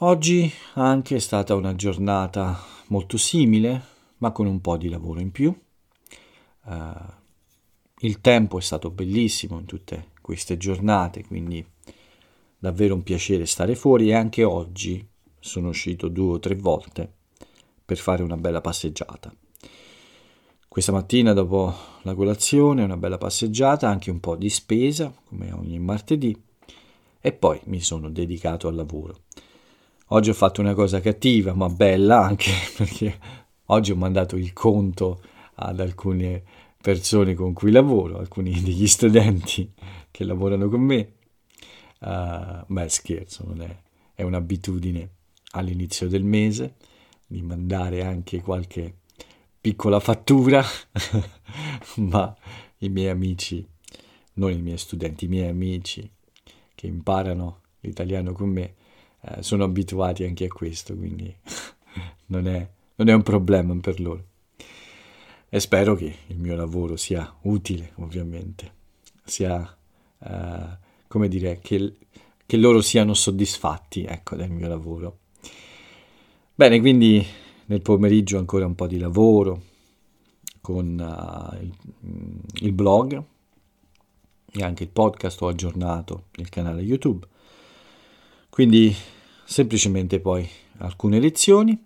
Oggi 0.00 0.50
anche 0.74 1.16
è 1.16 1.18
stata 1.18 1.54
una 1.54 1.74
giornata 1.74 2.56
molto 2.88 3.16
simile, 3.16 3.82
ma 4.18 4.30
con 4.30 4.46
un 4.46 4.60
po' 4.60 4.76
di 4.76 4.88
lavoro 4.88 5.20
in 5.20 5.32
più. 5.32 5.56
Uh, 6.64 7.16
il 8.00 8.20
tempo 8.20 8.58
è 8.58 8.60
stato 8.60 8.90
bellissimo 8.90 9.58
in 9.58 9.64
tutte 9.64 10.10
queste 10.20 10.56
giornate, 10.56 11.24
quindi 11.24 11.66
davvero 12.58 12.94
un 12.94 13.02
piacere 13.02 13.46
stare 13.46 13.74
fuori 13.74 14.10
e 14.10 14.14
anche 14.14 14.44
oggi 14.44 15.04
sono 15.40 15.68
uscito 15.68 16.08
due 16.08 16.34
o 16.34 16.38
tre 16.38 16.54
volte 16.54 17.12
per 17.84 17.96
fare 17.96 18.22
una 18.22 18.36
bella 18.36 18.60
passeggiata. 18.60 19.34
Questa 20.68 20.92
mattina 20.92 21.32
dopo 21.32 21.74
la 22.02 22.14
colazione 22.14 22.84
una 22.84 22.98
bella 22.98 23.16
passeggiata, 23.16 23.88
anche 23.88 24.10
un 24.10 24.20
po' 24.20 24.36
di 24.36 24.50
spesa, 24.50 25.12
come 25.24 25.50
ogni 25.50 25.78
martedì, 25.78 26.38
e 27.20 27.32
poi 27.32 27.58
mi 27.64 27.80
sono 27.80 28.10
dedicato 28.10 28.68
al 28.68 28.74
lavoro. 28.74 29.22
Oggi 30.08 30.28
ho 30.28 30.34
fatto 30.34 30.60
una 30.60 30.74
cosa 30.74 31.00
cattiva, 31.00 31.54
ma 31.54 31.70
bella 31.70 32.20
anche 32.20 32.50
perché 32.76 33.18
oggi 33.66 33.92
ho 33.92 33.96
mandato 33.96 34.36
il 34.36 34.52
conto 34.52 35.22
ad 35.54 35.80
alcune 35.80 36.44
persone 36.80 37.32
con 37.32 37.54
cui 37.54 37.70
lavoro, 37.70 38.18
alcuni 38.18 38.52
degli 38.60 38.86
studenti 38.86 39.72
che 40.10 40.24
lavorano 40.24 40.68
con 40.68 40.82
me. 40.82 41.12
Uh, 42.00 42.62
beh, 42.66 42.88
scherzo, 42.90 43.44
non 43.46 43.62
è, 43.62 43.74
è 44.14 44.22
un'abitudine 44.22 45.08
all'inizio 45.52 46.08
del 46.08 46.24
mese 46.24 46.74
di 47.26 47.40
mandare 47.40 48.04
anche 48.04 48.42
qualche 48.42 48.98
piccola 49.60 50.00
fattura, 50.00 50.64
ma 51.96 52.36
i 52.78 52.88
miei 52.88 53.08
amici, 53.08 53.66
non 54.34 54.52
i 54.52 54.60
miei 54.60 54.78
studenti, 54.78 55.24
i 55.24 55.28
miei 55.28 55.48
amici 55.48 56.08
che 56.74 56.86
imparano 56.86 57.62
l'italiano 57.80 58.32
con 58.32 58.50
me, 58.50 58.74
eh, 59.20 59.42
sono 59.42 59.64
abituati 59.64 60.24
anche 60.24 60.44
a 60.44 60.48
questo, 60.48 60.94
quindi 60.96 61.34
non 62.26 62.46
è, 62.46 62.68
non 62.96 63.08
è 63.08 63.12
un 63.12 63.22
problema 63.22 63.74
per 63.80 64.00
loro. 64.00 64.24
e 65.48 65.60
spero 65.60 65.94
che 65.94 66.14
il 66.26 66.38
mio 66.38 66.54
lavoro 66.54 66.96
sia 66.96 67.34
utile, 67.42 67.92
ovviamente, 67.96 68.72
sia, 69.24 69.76
uh, 70.18 70.76
come 71.08 71.28
dire, 71.28 71.58
che, 71.60 71.96
che, 72.46 72.56
loro 72.56 72.80
siano 72.80 73.14
soddisfatti, 73.14 74.04
ecco, 74.04 74.36
del 74.36 74.50
mio 74.50 74.68
lavoro. 74.68 75.18
Bene, 76.54 76.80
quindi 76.80 77.26
nel 77.68 77.82
pomeriggio 77.82 78.38
ancora 78.38 78.66
un 78.66 78.74
po' 78.74 78.86
di 78.86 78.98
lavoro 78.98 79.62
con 80.60 80.98
uh, 80.98 81.62
il, 81.62 81.72
il 82.62 82.72
blog 82.72 83.22
e 84.50 84.62
anche 84.62 84.84
il 84.84 84.88
podcast 84.88 85.40
ho 85.42 85.48
aggiornato 85.48 86.26
il 86.36 86.48
canale 86.48 86.82
YouTube. 86.82 87.26
Quindi 88.48 88.94
semplicemente 89.44 90.20
poi 90.20 90.48
alcune 90.78 91.20
lezioni, 91.20 91.78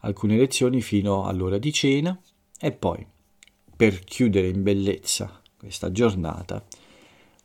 alcune 0.00 0.36
lezioni 0.36 0.80
fino 0.80 1.24
all'ora 1.26 1.58
di 1.58 1.72
cena 1.72 2.18
e 2.58 2.72
poi 2.72 3.06
per 3.76 4.00
chiudere 4.00 4.48
in 4.48 4.62
bellezza 4.62 5.42
questa 5.58 5.92
giornata 5.92 6.64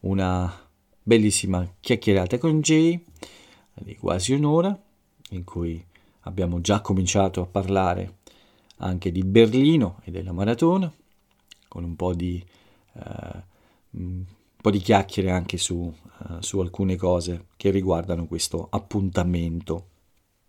una 0.02 0.70
bellissima 1.04 1.70
chiacchierata 1.80 2.38
con 2.38 2.62
Jay 2.62 3.04
di 3.74 3.96
quasi 3.98 4.34
un'ora 4.34 4.78
in 5.32 5.44
cui 5.44 5.84
abbiamo 6.22 6.62
già 6.62 6.82
cominciato 6.82 7.42
a 7.42 7.46
parlare 7.46 8.18
anche 8.78 9.12
di 9.12 9.24
Berlino 9.24 10.02
e 10.04 10.12
della 10.12 10.32
maratona 10.32 10.92
con 11.68 11.84
un 11.84 11.96
po' 11.96 12.14
di 12.14 12.44
eh, 12.94 13.50
un 13.92 14.26
po' 14.62 14.72
di 14.72 14.80
chiacchiere 14.80 15.32
anche 15.32 15.58
su, 15.58 15.76
uh, 15.76 16.40
su 16.40 16.60
alcune 16.60 16.96
cose 16.96 17.48
che 17.58 17.72
riguardano 17.72 18.28
questo 18.28 18.68
appuntamento 18.70 19.88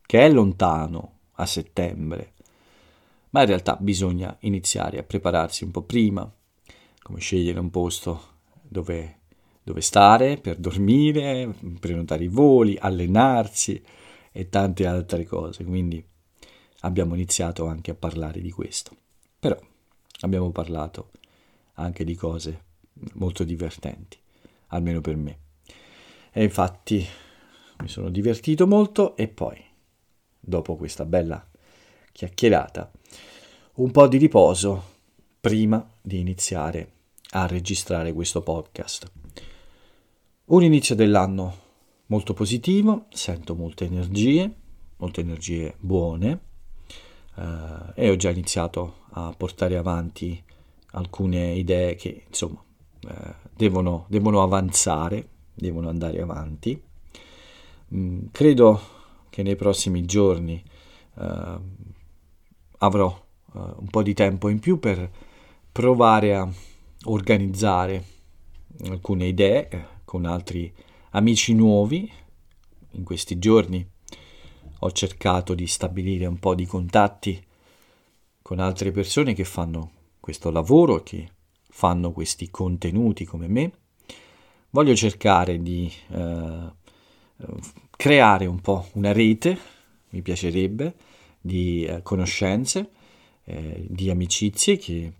che 0.04 0.20
è 0.20 0.30
lontano 0.30 1.18
a 1.36 1.46
settembre, 1.46 2.34
ma 3.30 3.40
in 3.40 3.46
realtà 3.46 3.78
bisogna 3.80 4.36
iniziare 4.40 4.98
a 4.98 5.02
prepararsi 5.02 5.64
un 5.64 5.70
po' 5.70 5.82
prima, 5.82 6.30
come 7.02 7.20
scegliere 7.20 7.58
un 7.58 7.70
posto 7.70 8.20
dove, 8.60 9.20
dove 9.62 9.80
stare 9.80 10.36
per 10.36 10.56
dormire, 10.56 11.54
prenotare 11.80 12.24
i 12.24 12.28
voli, 12.28 12.76
allenarsi 12.78 13.82
e 14.32 14.48
tante 14.48 14.86
altre 14.86 15.24
cose. 15.24 15.64
Quindi 15.64 16.04
abbiamo 16.80 17.14
iniziato 17.14 17.66
anche 17.66 17.92
a 17.92 17.94
parlare 17.94 18.40
di 18.40 18.50
questo. 18.50 18.96
Però 19.38 19.58
abbiamo 20.20 20.50
parlato 20.50 21.10
anche 21.74 22.04
di 22.04 22.14
cose 22.14 22.64
molto 23.14 23.44
divertenti, 23.44 24.18
almeno 24.68 25.00
per 25.00 25.16
me. 25.16 25.38
E 26.32 26.42
infatti 26.42 27.06
mi 27.78 27.88
sono 27.88 28.08
divertito 28.08 28.66
molto 28.66 29.16
e 29.16 29.28
poi, 29.28 29.62
dopo 30.38 30.76
questa 30.76 31.04
bella 31.04 31.46
chiacchierata, 32.12 32.90
un 33.74 33.90
po' 33.90 34.06
di 34.06 34.18
riposo 34.18 34.90
prima 35.40 35.90
di 36.00 36.20
iniziare 36.20 36.92
a 37.30 37.46
registrare 37.46 38.12
questo 38.12 38.42
podcast. 38.42 39.10
Un 40.44 40.62
inizio 40.62 40.94
dell'anno 40.94 41.61
molto 42.12 42.34
positivo, 42.34 43.06
sento 43.08 43.54
molte 43.54 43.86
energie, 43.86 44.54
molte 44.98 45.22
energie 45.22 45.74
buone 45.78 46.40
eh, 47.36 47.92
e 47.94 48.10
ho 48.10 48.16
già 48.16 48.28
iniziato 48.28 48.96
a 49.12 49.32
portare 49.34 49.78
avanti 49.78 50.42
alcune 50.90 51.54
idee 51.54 51.94
che 51.94 52.24
insomma 52.28 52.62
eh, 53.08 53.34
devono, 53.56 54.04
devono, 54.08 54.42
avanzare, 54.42 55.26
devono 55.54 55.88
andare 55.88 56.20
avanti. 56.20 56.78
Mm, 57.94 58.26
credo 58.30 58.80
che 59.30 59.42
nei 59.42 59.56
prossimi 59.56 60.04
giorni 60.04 60.62
eh, 61.18 61.58
avrò 62.76 63.08
eh, 63.54 63.58
un 63.58 63.88
po' 63.88 64.02
di 64.02 64.12
tempo 64.12 64.50
in 64.50 64.60
più 64.60 64.78
per 64.78 65.10
provare 65.72 66.34
a 66.36 66.46
organizzare 67.04 68.04
alcune 68.84 69.28
idee 69.28 69.68
eh, 69.70 69.84
con 70.04 70.26
altri 70.26 70.70
amici 71.12 71.54
nuovi. 71.54 72.10
In 72.92 73.04
questi 73.04 73.38
giorni 73.38 73.86
ho 74.80 74.92
cercato 74.92 75.54
di 75.54 75.66
stabilire 75.66 76.26
un 76.26 76.38
po' 76.38 76.54
di 76.54 76.66
contatti 76.66 77.42
con 78.42 78.58
altre 78.58 78.90
persone 78.90 79.32
che 79.32 79.44
fanno 79.44 79.90
questo 80.20 80.50
lavoro 80.50 81.02
che 81.02 81.30
fanno 81.68 82.12
questi 82.12 82.50
contenuti 82.50 83.24
come 83.24 83.48
me, 83.48 83.72
voglio 84.70 84.94
cercare 84.94 85.62
di 85.62 85.90
eh, 86.10 86.72
creare 87.90 88.46
un 88.46 88.60
po' 88.60 88.88
una 88.92 89.12
rete, 89.12 89.58
mi 90.10 90.20
piacerebbe, 90.20 90.94
di 91.40 91.84
eh, 91.84 92.02
conoscenze, 92.02 92.90
eh, 93.44 93.86
di 93.88 94.10
amicizie 94.10 94.76
che 94.76 95.12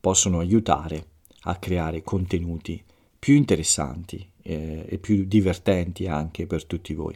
possono 0.00 0.38
aiutare 0.38 1.06
a 1.42 1.56
creare 1.56 2.02
contenuti 2.02 2.82
più 3.18 3.34
interessanti 3.34 4.26
eh, 4.48 4.86
e 4.88 4.98
più 4.98 5.24
divertenti 5.26 6.06
anche 6.06 6.46
per 6.46 6.64
tutti 6.64 6.94
voi. 6.94 7.14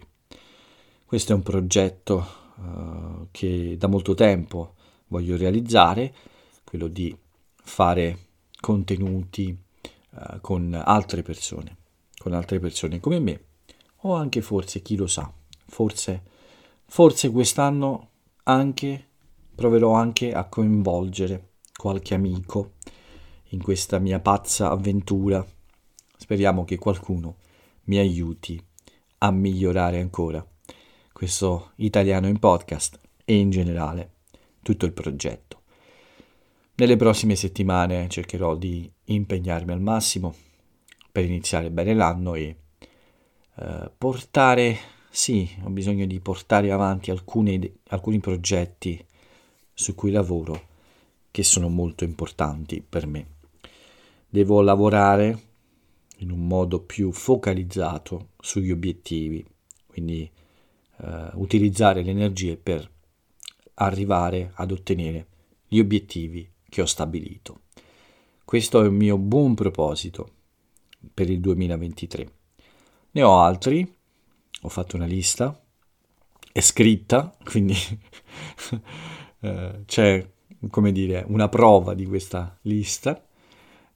Questo 1.06 1.32
è 1.32 1.34
un 1.34 1.42
progetto 1.42 2.26
uh, 2.56 3.28
che 3.30 3.76
da 3.78 3.86
molto 3.86 4.12
tempo 4.14 4.74
voglio 5.08 5.36
realizzare, 5.36 6.14
quello 6.64 6.88
di 6.88 7.14
fare 7.54 8.18
contenuti 8.60 9.56
uh, 10.10 10.40
con 10.40 10.78
altre 10.82 11.22
persone, 11.22 11.76
con 12.18 12.34
altre 12.34 12.58
persone 12.58 13.00
come 13.00 13.18
me, 13.18 13.44
o 14.02 14.14
anche 14.14 14.42
forse, 14.42 14.82
chi 14.82 14.96
lo 14.96 15.06
sa, 15.06 15.30
forse, 15.66 16.22
forse 16.86 17.30
quest'anno 17.30 18.08
anche 18.44 19.06
proverò 19.54 19.92
anche 19.92 20.32
a 20.32 20.44
coinvolgere 20.44 21.50
qualche 21.74 22.14
amico 22.14 22.72
in 23.50 23.62
questa 23.62 23.98
mia 23.98 24.20
pazza 24.20 24.70
avventura. 24.70 25.46
Speriamo 26.22 26.62
che 26.62 26.78
qualcuno 26.78 27.34
mi 27.86 27.98
aiuti 27.98 28.64
a 29.18 29.32
migliorare 29.32 29.98
ancora 29.98 30.46
questo 31.12 31.72
italiano 31.78 32.28
in 32.28 32.38
podcast 32.38 33.00
e 33.24 33.34
in 33.34 33.50
generale 33.50 34.12
tutto 34.62 34.86
il 34.86 34.92
progetto. 34.92 35.62
Nelle 36.76 36.94
prossime 36.94 37.34
settimane 37.34 38.08
cercherò 38.08 38.54
di 38.54 38.88
impegnarmi 39.06 39.72
al 39.72 39.80
massimo 39.80 40.32
per 41.10 41.24
iniziare 41.24 41.72
bene 41.72 41.92
l'anno 41.92 42.36
e 42.36 42.56
eh, 43.56 43.90
portare, 43.98 44.78
sì, 45.10 45.50
ho 45.64 45.70
bisogno 45.70 46.06
di 46.06 46.20
portare 46.20 46.70
avanti 46.70 47.10
alcuni, 47.10 47.80
alcuni 47.88 48.20
progetti 48.20 49.04
su 49.74 49.96
cui 49.96 50.12
lavoro 50.12 50.68
che 51.32 51.42
sono 51.42 51.68
molto 51.68 52.04
importanti 52.04 52.80
per 52.80 53.08
me. 53.08 53.26
Devo 54.28 54.60
lavorare 54.60 55.50
in 56.22 56.30
un 56.30 56.46
modo 56.46 56.80
più 56.80 57.12
focalizzato 57.12 58.30
sugli 58.40 58.70
obiettivi, 58.70 59.44
quindi 59.86 60.30
eh, 60.98 61.30
utilizzare 61.34 62.02
le 62.02 62.10
energie 62.10 62.56
per 62.56 62.88
arrivare 63.74 64.52
ad 64.54 64.70
ottenere 64.70 65.26
gli 65.66 65.78
obiettivi 65.78 66.48
che 66.68 66.80
ho 66.80 66.86
stabilito. 66.86 67.62
Questo 68.44 68.82
è 68.82 68.86
un 68.86 68.94
mio 68.94 69.18
buon 69.18 69.54
proposito 69.54 70.30
per 71.12 71.28
il 71.28 71.40
2023. 71.40 72.32
Ne 73.12 73.22
ho 73.22 73.40
altri, 73.40 73.96
ho 74.62 74.68
fatto 74.68 74.96
una 74.96 75.06
lista, 75.06 75.60
è 76.52 76.60
scritta, 76.60 77.34
quindi 77.44 77.74
eh, 79.40 79.82
c'è, 79.84 80.30
come 80.70 80.92
dire, 80.92 81.24
una 81.26 81.48
prova 81.48 81.94
di 81.94 82.06
questa 82.06 82.56
lista 82.62 83.26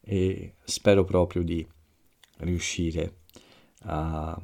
e 0.00 0.54
spero 0.64 1.04
proprio 1.04 1.42
di 1.42 1.66
riuscire 2.38 3.20
a, 3.82 4.40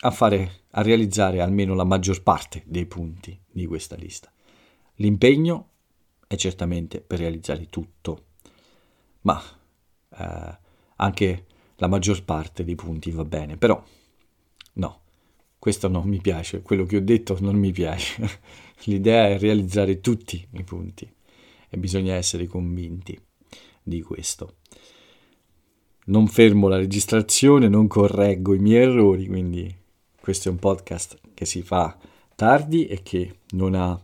a, 0.00 0.10
fare, 0.10 0.64
a 0.70 0.82
realizzare 0.82 1.40
almeno 1.40 1.74
la 1.74 1.84
maggior 1.84 2.22
parte 2.22 2.62
dei 2.66 2.86
punti 2.86 3.38
di 3.50 3.66
questa 3.66 3.96
lista. 3.96 4.32
L'impegno 4.96 5.70
è 6.26 6.36
certamente 6.36 7.00
per 7.00 7.18
realizzare 7.18 7.68
tutto, 7.68 8.26
ma 9.22 9.40
eh, 10.16 10.58
anche 10.96 11.46
la 11.76 11.88
maggior 11.88 12.24
parte 12.24 12.64
dei 12.64 12.74
punti 12.74 13.10
va 13.10 13.24
bene, 13.24 13.56
però 13.56 13.82
no, 14.74 15.00
questo 15.58 15.88
non 15.88 16.06
mi 16.06 16.20
piace, 16.20 16.62
quello 16.62 16.84
che 16.84 16.96
ho 16.96 17.00
detto 17.00 17.36
non 17.40 17.56
mi 17.56 17.72
piace. 17.72 18.40
L'idea 18.84 19.28
è 19.28 19.38
realizzare 19.38 20.00
tutti 20.00 20.46
i 20.52 20.62
punti 20.62 21.10
e 21.68 21.78
bisogna 21.78 22.14
essere 22.14 22.46
convinti 22.46 23.18
di 23.82 24.02
questo. 24.02 24.58
Non 26.04 26.26
fermo 26.26 26.68
la 26.68 26.76
registrazione, 26.76 27.68
non 27.68 27.86
correggo 27.86 28.54
i 28.54 28.58
miei 28.58 28.82
errori, 28.82 29.26
quindi 29.26 29.74
questo 30.20 30.48
è 30.48 30.52
un 30.52 30.58
podcast 30.58 31.18
che 31.34 31.44
si 31.44 31.62
fa 31.62 31.96
tardi 32.34 32.86
e 32.86 33.02
che 33.02 33.38
non 33.50 33.74
ha 33.74 33.98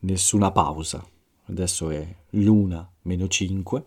nessuna 0.00 0.50
pausa 0.50 1.04
adesso 1.48 1.90
è 1.90 2.06
l'una 2.30 2.88
meno 3.02 3.26
5 3.26 3.84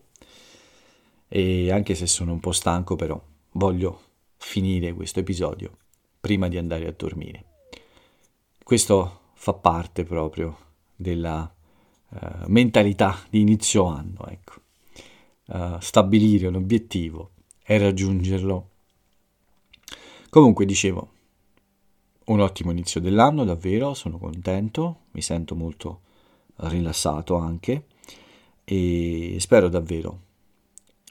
e 1.27 1.71
anche 1.71 1.95
se 1.95 2.07
sono 2.07 2.33
un 2.33 2.39
po' 2.39 2.51
stanco 2.51 2.95
però 2.95 3.21
voglio 3.51 4.01
finire 4.37 4.93
questo 4.93 5.19
episodio 5.19 5.77
prima 6.19 6.47
di 6.47 6.57
andare 6.57 6.87
a 6.87 6.93
dormire. 6.95 7.45
Questo 8.63 9.19
fa 9.33 9.53
parte 9.53 10.03
proprio 10.03 10.57
della, 10.95 11.51
uh, 12.09 12.17
mentalità 12.47 13.17
di 13.29 13.41
inizio 13.41 13.85
anno, 13.85 14.25
ecco. 14.27 14.59
Uh, 15.45 15.79
stabilire 15.79 16.47
un 16.47 16.55
obiettivo 16.55 17.31
e 17.71 17.77
raggiungerlo. 17.77 18.69
Comunque 20.29 20.65
dicevo, 20.65 21.09
un 22.25 22.41
ottimo 22.41 22.71
inizio 22.71 22.99
dell'anno, 22.99 23.45
davvero, 23.45 23.93
sono 23.93 24.17
contento, 24.17 25.03
mi 25.11 25.21
sento 25.21 25.55
molto 25.55 26.01
rilassato 26.55 27.37
anche 27.37 27.85
e 28.65 29.37
spero 29.39 29.69
davvero 29.69 30.19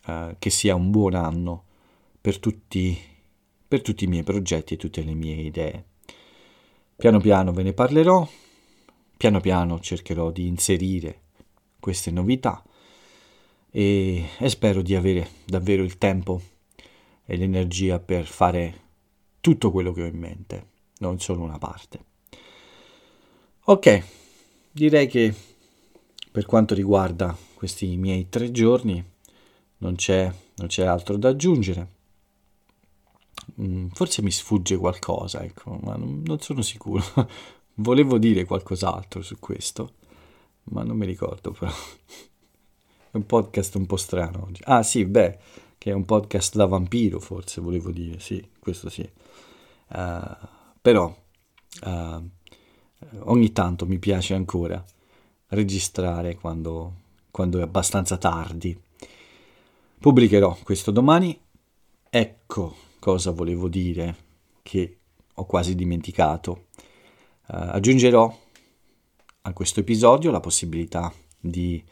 uh, 0.07 0.37
che 0.38 0.51
sia 0.51 0.75
un 0.75 0.90
buon 0.90 1.14
anno 1.14 1.64
per 2.20 2.38
tutti, 2.38 2.94
per 3.66 3.81
tutti 3.81 4.05
i 4.05 4.09
miei 4.09 4.23
progetti 4.23 4.75
e 4.75 4.77
tutte 4.77 5.03
le 5.03 5.14
mie 5.14 5.37
idee. 5.37 5.85
Piano 6.94 7.20
piano 7.20 7.53
ve 7.53 7.62
ne 7.62 7.73
parlerò, 7.73 8.29
piano 9.16 9.40
piano 9.40 9.81
cercherò 9.81 10.31
di 10.31 10.46
inserire 10.46 11.23
queste 11.81 12.11
novità 12.11 12.62
e, 13.70 14.28
e 14.38 14.48
spero 14.48 14.83
di 14.83 14.94
avere 14.94 15.28
davvero 15.44 15.83
il 15.83 15.98
tempo 15.98 16.40
e 17.24 17.37
l'energia 17.37 17.98
per 17.98 18.26
fare 18.26 18.80
tutto 19.40 19.70
quello 19.70 19.92
che 19.92 20.02
ho 20.02 20.06
in 20.06 20.18
mente, 20.18 20.66
non 20.98 21.20
solo 21.20 21.42
una 21.42 21.59
parte. 21.59 22.04
Ok, 23.64 24.02
direi 24.72 25.06
che 25.06 25.33
per 26.30 26.44
quanto 26.46 26.74
riguarda 26.74 27.37
questi 27.54 27.96
miei 27.96 28.28
tre 28.28 28.50
giorni 28.50 29.04
non 29.78 29.94
c'è, 29.94 30.33
non 30.56 30.66
c'è 30.66 30.85
altro 30.85 31.16
da 31.16 31.28
aggiungere. 31.28 31.98
Mm, 33.61 33.88
forse 33.88 34.22
mi 34.22 34.30
sfugge 34.30 34.76
qualcosa, 34.76 35.42
ecco, 35.42 35.78
ma 35.83 35.96
non, 35.96 36.22
non 36.24 36.40
sono 36.40 36.62
sicuro. 36.62 37.02
Volevo 37.74 38.18
dire 38.18 38.44
qualcos'altro 38.44 39.22
su 39.22 39.38
questo, 39.38 39.94
ma 40.64 40.83
non 40.83 40.96
mi 40.96 41.06
ricordo 41.06 41.52
però. 41.52 41.72
È 43.12 43.16
un 43.16 43.27
podcast 43.27 43.75
un 43.75 43.87
po' 43.87 43.96
strano 43.96 44.44
oggi. 44.44 44.62
Ah 44.66 44.85
sì, 44.85 45.05
beh, 45.05 45.37
che 45.79 45.90
è 45.90 45.94
un 45.94 46.05
podcast 46.05 46.55
da 46.55 46.66
vampiro 46.66 47.18
forse 47.18 47.61
volevo 47.61 47.90
dire, 47.90 48.20
sì, 48.20 48.49
questo 48.61 48.88
sì. 48.88 49.09
Uh, 49.88 50.23
però 50.81 51.12
uh, 51.87 52.31
ogni 53.25 53.51
tanto 53.51 53.87
mi 53.87 53.99
piace 53.99 54.35
ancora 54.35 54.85
registrare 55.49 56.37
quando, 56.37 56.94
quando 57.33 57.59
è 57.59 57.62
abbastanza 57.62 58.16
tardi. 58.16 58.81
Pubblicherò 59.99 60.59
questo 60.62 60.92
domani. 60.92 61.37
Ecco 62.09 62.77
cosa 63.01 63.33
volevo 63.33 63.68
dire 63.68 64.16
che 64.62 64.99
ho 65.35 65.46
quasi 65.46 65.75
dimenticato. 65.75 66.66
Uh, 67.49 67.75
aggiungerò 67.75 68.38
a 69.42 69.53
questo 69.53 69.81
episodio 69.81 70.31
la 70.31 70.38
possibilità 70.38 71.12
di, 71.40 71.83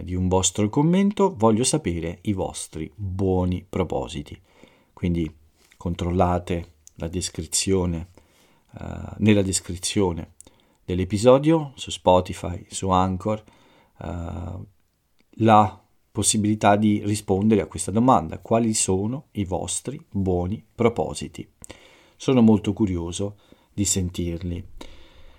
di, 0.00 0.14
un 0.14 0.28
vostro 0.28 0.68
commento. 0.68 1.34
Voglio 1.36 1.64
sapere 1.64 2.18
i 2.22 2.32
vostri 2.32 2.90
buoni 2.94 3.64
propositi. 3.68 4.40
Quindi 4.92 5.32
controllate 5.76 6.74
la 6.96 7.08
descrizione, 7.08 8.08
uh, 8.72 9.14
nella 9.18 9.42
descrizione 9.42 10.34
dell'episodio 10.84 11.72
su 11.76 11.90
Spotify, 11.90 12.66
su 12.68 12.90
Anchor, 12.90 13.42
uh, 13.98 14.66
la 15.40 15.82
possibilità 16.10 16.74
di 16.76 17.02
rispondere 17.04 17.60
a 17.60 17.66
questa 17.66 17.90
domanda. 17.90 18.38
Quali 18.38 18.74
sono 18.74 19.26
i 19.32 19.44
vostri 19.44 20.04
buoni 20.10 20.64
propositi? 20.74 21.48
Sono 22.16 22.42
molto 22.42 22.72
curioso 22.72 23.36
di 23.72 23.84
sentirli. 23.84 24.66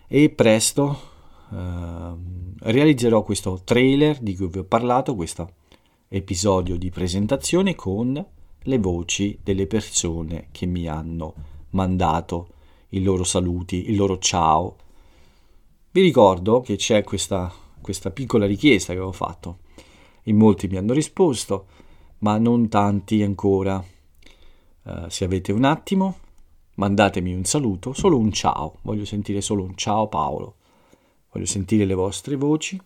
E 0.08 0.30
presto 0.30 1.19
uh, 1.50 2.18
realizzerò 2.60 3.24
questo 3.24 3.62
trailer 3.64 4.20
di 4.20 4.36
cui 4.36 4.48
vi 4.48 4.60
ho 4.60 4.64
parlato, 4.64 5.16
questo 5.16 5.54
episodio 6.08 6.78
di 6.78 6.90
presentazione 6.90 7.76
con 7.76 8.26
le 8.62 8.78
voci 8.78 9.40
delle 9.44 9.68
persone 9.68 10.48
che 10.52 10.66
mi 10.66 10.88
hanno 10.88 11.34
mandato 11.72 12.48
i 12.90 13.04
loro 13.04 13.24
saluti, 13.24 13.90
il 13.90 13.96
loro 13.96 14.18
ciao 14.18 14.76
vi 15.92 16.02
ricordo 16.02 16.62
che 16.62 16.76
c'è 16.76 17.04
questa, 17.04 17.52
questa 17.82 18.12
piccola 18.12 18.46
richiesta 18.46 18.94
che 18.94 19.00
avevo 19.00 19.12
fatto. 19.12 19.62
In 20.26 20.38
molti 20.38 20.68
mi 20.68 20.78
hanno 20.78 20.94
risposto, 20.94 21.66
ma 22.20 22.38
non 22.38 22.70
tanti 22.70 23.24
ancora. 23.24 23.84
Uh, 24.84 25.10
se 25.10 25.26
avete 25.26 25.52
un 25.52 25.64
attimo, 25.64 26.18
mandatemi 26.76 27.34
un 27.34 27.44
saluto, 27.44 27.94
solo 27.94 28.20
un 28.20 28.32
ciao. 28.32 28.78
Voglio 28.84 29.04
sentire 29.04 29.42
solo 29.42 29.64
un 29.64 29.76
ciao 29.76 30.08
Paolo. 30.08 30.58
Voglio 31.32 31.46
sentire 31.46 31.86
le 31.86 31.94
vostre 31.94 32.36
voci. 32.36 32.80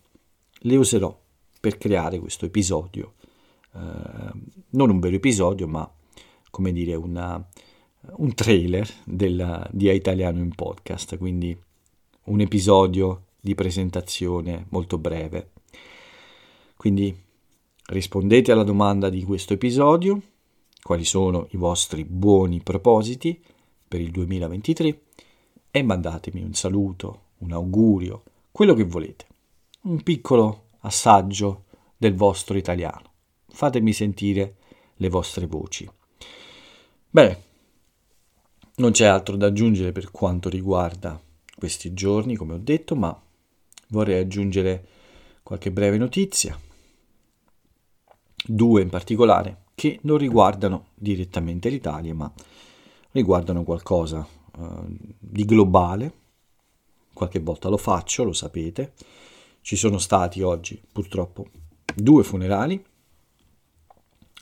Le 0.65 0.75
userò 0.75 1.17
per 1.59 1.77
creare 1.77 2.19
questo 2.19 2.45
episodio. 2.45 3.13
Uh, 3.71 4.37
non 4.71 4.89
un 4.89 4.99
vero 4.99 5.15
episodio, 5.15 5.67
ma 5.67 5.89
come 6.49 6.71
dire 6.71 6.95
una, 6.95 7.43
un 8.17 8.33
trailer 8.33 8.87
della, 9.05 9.67
di 9.71 9.89
Italiano 9.91 10.39
in 10.39 10.53
podcast. 10.53 11.17
Quindi 11.17 11.57
un 12.25 12.39
episodio 12.41 13.23
di 13.39 13.55
presentazione 13.55 14.65
molto 14.69 14.97
breve. 14.97 15.51
Quindi 16.75 17.15
rispondete 17.87 18.51
alla 18.51 18.63
domanda 18.63 19.09
di 19.09 19.23
questo 19.23 19.53
episodio, 19.53 20.21
quali 20.81 21.05
sono 21.05 21.47
i 21.51 21.57
vostri 21.57 22.03
buoni 22.03 22.61
propositi 22.61 23.41
per 23.87 24.01
il 24.01 24.11
2023 24.11 25.01
e 25.71 25.83
mandatemi 25.83 26.41
un 26.41 26.53
saluto, 26.53 27.21
un 27.39 27.51
augurio, 27.51 28.23
quello 28.53 28.75
che 28.75 28.83
volete, 28.83 29.25
un 29.85 30.03
piccolo 30.03 30.67
assaggio 30.81 31.63
del 31.97 32.13
vostro 32.13 32.55
italiano. 32.55 33.11
Fatemi 33.47 33.91
sentire 33.93 34.57
le 34.97 35.09
vostre 35.09 35.47
voci. 35.47 35.89
Bene, 37.09 37.43
non 38.75 38.91
c'è 38.91 39.07
altro 39.07 39.37
da 39.37 39.47
aggiungere 39.47 39.91
per 39.91 40.11
quanto 40.11 40.49
riguarda 40.49 41.19
questi 41.57 41.95
giorni, 41.95 42.35
come 42.35 42.53
ho 42.53 42.59
detto, 42.59 42.95
ma 42.95 43.19
vorrei 43.87 44.19
aggiungere 44.19 44.87
qualche 45.41 45.71
breve 45.71 45.97
notizia, 45.97 46.55
due 48.45 48.83
in 48.83 48.89
particolare, 48.89 49.63
che 49.73 49.97
non 50.03 50.17
riguardano 50.17 50.89
direttamente 50.93 51.69
l'Italia, 51.69 52.13
ma 52.13 52.31
riguardano 53.13 53.63
qualcosa 53.63 54.27
uh, 54.57 54.85
di 55.17 55.43
globale. 55.43 56.21
Qualche 57.13 57.39
volta 57.39 57.69
lo 57.69 57.77
faccio, 57.77 58.23
lo 58.23 58.33
sapete. 58.33 58.93
Ci 59.61 59.75
sono 59.75 59.97
stati 59.97 60.41
oggi, 60.41 60.81
purtroppo, 60.91 61.47
due 61.95 62.23
funerali. 62.23 62.83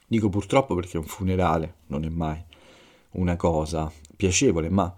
Dico 0.07 0.29
purtroppo 0.29 0.75
perché 0.75 0.97
un 0.97 1.05
funerale 1.05 1.75
non 1.87 2.05
è 2.05 2.09
mai 2.09 2.43
una 3.11 3.35
cosa 3.35 3.91
piacevole, 4.15 4.69
ma 4.69 4.93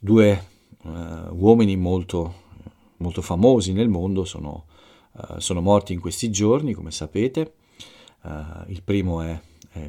due 0.00 0.46
uh, 0.82 0.88
uomini 1.32 1.76
molto, 1.76 2.42
molto, 2.98 3.22
famosi 3.22 3.72
nel 3.72 3.88
mondo 3.88 4.24
sono, 4.24 4.66
uh, 5.12 5.38
sono, 5.38 5.60
morti 5.60 5.92
in 5.92 6.00
questi 6.00 6.30
giorni, 6.30 6.72
come 6.72 6.90
sapete. 6.90 7.54
Uh, 8.22 8.70
il 8.70 8.82
primo 8.82 9.20
è, 9.22 9.40
è, 9.72 9.88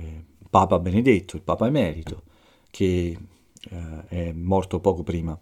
Papa 0.49 0.79
Benedetto, 0.79 1.35
il 1.35 1.41
Papa 1.41 1.67
Emerito, 1.67 2.23
che 2.69 3.17
è 4.07 4.31
morto 4.31 4.79
poco 4.79 5.01
prima 5.01 5.37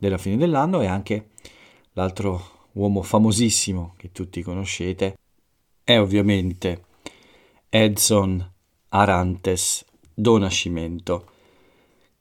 della 0.00 0.16
fine 0.16 0.38
dell'anno, 0.38 0.80
e 0.80 0.86
anche 0.86 1.28
l'altro 1.92 2.68
uomo 2.72 3.02
famosissimo 3.02 3.92
che 3.98 4.12
tutti 4.12 4.42
conoscete 4.42 5.18
è 5.84 5.98
ovviamente 5.98 6.84
Edson 7.68 8.52
Arantes 8.88 9.84
do 10.14 10.38
Nascimento 10.38 11.26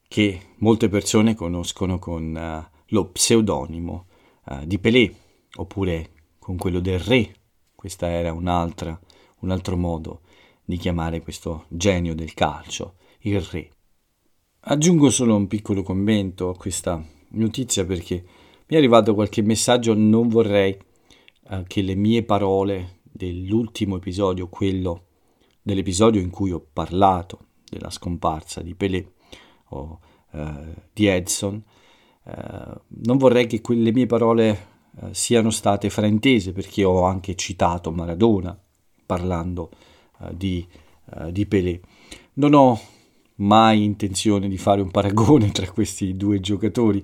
che 0.08 0.42
molte 0.58 0.90
persone 0.90 1.36
conoscono 1.36 2.00
con 2.00 2.36
uh, 2.36 2.78
lo 2.88 3.06
pseudonimo 3.06 4.08
uh, 4.46 4.66
di 4.66 4.78
Pelé, 4.80 5.14
oppure 5.56 6.10
con 6.40 6.58
quello 6.58 6.80
del 6.80 7.00
re. 7.00 7.34
Questo 7.76 8.06
era 8.06 8.34
un 8.34 8.48
altro 8.48 9.78
modo 9.78 10.22
di 10.66 10.76
chiamare 10.76 11.22
questo 11.22 11.66
genio 11.70 12.14
del 12.14 12.34
calcio, 12.34 12.96
il 13.20 13.40
re. 13.40 13.70
Aggiungo 14.62 15.10
solo 15.10 15.36
un 15.36 15.48
piccolo 15.48 15.84
commento 15.84 16.50
a 16.50 16.58
questa 16.58 17.02
notizia 17.32 17.86
perché 17.86 18.24
mi 18.68 18.76
è 18.76 18.78
arrivato 18.78 19.14
qualche 19.14 19.42
messaggio, 19.42 19.94
non 19.94 20.28
vorrei 20.28 20.78
uh, 21.50 21.64
che 21.64 21.82
le 21.82 21.96
mie 21.96 22.24
parole 22.24 23.00
dell'ultimo 23.04 23.98
episodio, 23.98 24.48
quello 24.48 25.06
dell'episodio 25.62 26.22
in 26.22 26.30
cui 26.30 26.52
ho 26.52 26.66
parlato 26.72 27.48
della 27.70 27.90
scomparsa 27.90 28.62
di 28.62 28.76
Pelé, 28.76 29.14
o 29.70 30.00
uh, 30.32 30.40
di 30.94 31.08
Edson, 31.08 31.64
uh, 32.24 32.32
non 32.88 33.18
vorrei 33.18 33.48
che 33.48 33.62
quelle 33.62 33.92
mie 33.92 34.06
parole 34.06 34.68
uh, 34.92 35.08
siano 35.12 35.50
state 35.50 35.90
fraintese 35.90 36.52
perché 36.52 36.84
ho 36.84 37.04
anche 37.04 37.36
citato 37.36 37.92
Maradona 37.92 38.58
parlando 39.06 39.72
di, 40.32 40.64
di 41.32 41.46
Pelé. 41.48 41.80
Non 42.34 42.54
ho 42.54 42.80
mai 43.40 43.84
intenzione 43.84 44.48
di 44.48 44.58
fare 44.58 44.82
un 44.82 44.92
paragone 44.92 45.52
tra 45.54 45.70
questi 45.72 46.16
due 46.16 46.40
giocatori, 46.40 47.04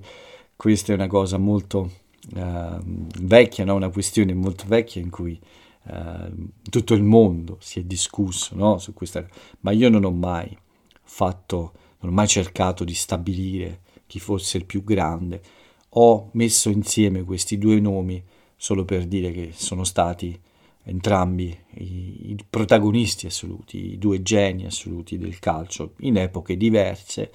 questa 0.56 0.92
è 0.92 0.94
una 0.94 1.06
cosa 1.06 1.38
molto 1.38 1.90
uh, 2.34 2.78
vecchia, 3.20 3.64
no? 3.64 3.74
una 3.74 3.90
questione 3.90 4.34
molto 4.34 4.64
vecchia 4.66 5.00
in 5.00 5.10
cui 5.10 5.38
uh, 5.84 6.48
tutto 6.68 6.94
il 6.94 7.02
mondo 7.02 7.58
si 7.60 7.80
è 7.80 7.82
discusso 7.84 8.54
no? 8.54 8.78
su 8.78 8.94
questa, 8.94 9.26
ma 9.60 9.70
io 9.70 9.88
non 9.88 10.04
ho 10.04 10.12
mai 10.12 10.56
fatto, 11.02 11.72
non 12.00 12.12
ho 12.12 12.14
mai 12.14 12.28
cercato 12.28 12.84
di 12.84 12.94
stabilire 12.94 13.80
chi 14.06 14.18
fosse 14.18 14.56
il 14.56 14.64
più 14.64 14.82
grande, 14.82 15.42
ho 15.90 16.30
messo 16.32 16.68
insieme 16.68 17.22
questi 17.22 17.58
due 17.58 17.80
nomi 17.80 18.22
solo 18.56 18.84
per 18.84 19.06
dire 19.06 19.32
che 19.32 19.52
sono 19.54 19.84
stati 19.84 20.38
entrambi 20.86 21.56
i, 21.74 22.30
i, 22.30 22.36
protagonisti 22.48 23.26
assoluti, 23.26 23.92
i 23.92 23.98
due 23.98 24.22
geni 24.22 24.66
assoluti 24.66 25.18
del 25.18 25.38
calcio, 25.38 25.94
in 25.98 26.16
epoche 26.16 26.56
diverse, 26.56 27.32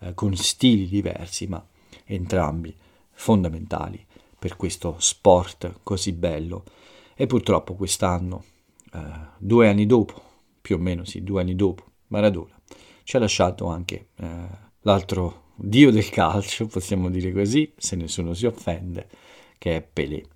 eh, 0.00 0.14
con 0.14 0.34
stili 0.34 0.88
diversi, 0.88 1.46
ma 1.46 1.64
entrambi 2.04 2.74
fondamentali 3.12 4.04
per 4.38 4.56
questo 4.56 4.96
sport 4.98 5.80
così 5.82 6.12
bello. 6.12 6.64
E 7.14 7.26
purtroppo 7.26 7.74
quest'anno, 7.74 8.44
eh, 8.92 8.98
due 9.38 9.68
anni 9.68 9.86
dopo, 9.86 10.22
più 10.60 10.76
o 10.76 10.78
meno 10.78 11.04
sì, 11.04 11.22
due 11.22 11.42
anni 11.42 11.54
dopo, 11.54 11.84
Maradona 12.08 12.54
ci 13.04 13.16
ha 13.16 13.20
lasciato 13.20 13.66
anche 13.66 14.08
eh, 14.16 14.48
l'altro 14.80 15.52
dio 15.54 15.92
del 15.92 16.08
calcio, 16.08 16.66
possiamo 16.68 17.08
dire 17.10 17.32
così, 17.32 17.72
se 17.76 17.94
nessuno 17.94 18.34
si 18.34 18.46
offende, 18.46 19.08
che 19.58 19.76
è 19.76 19.82
Pelé 19.82 20.26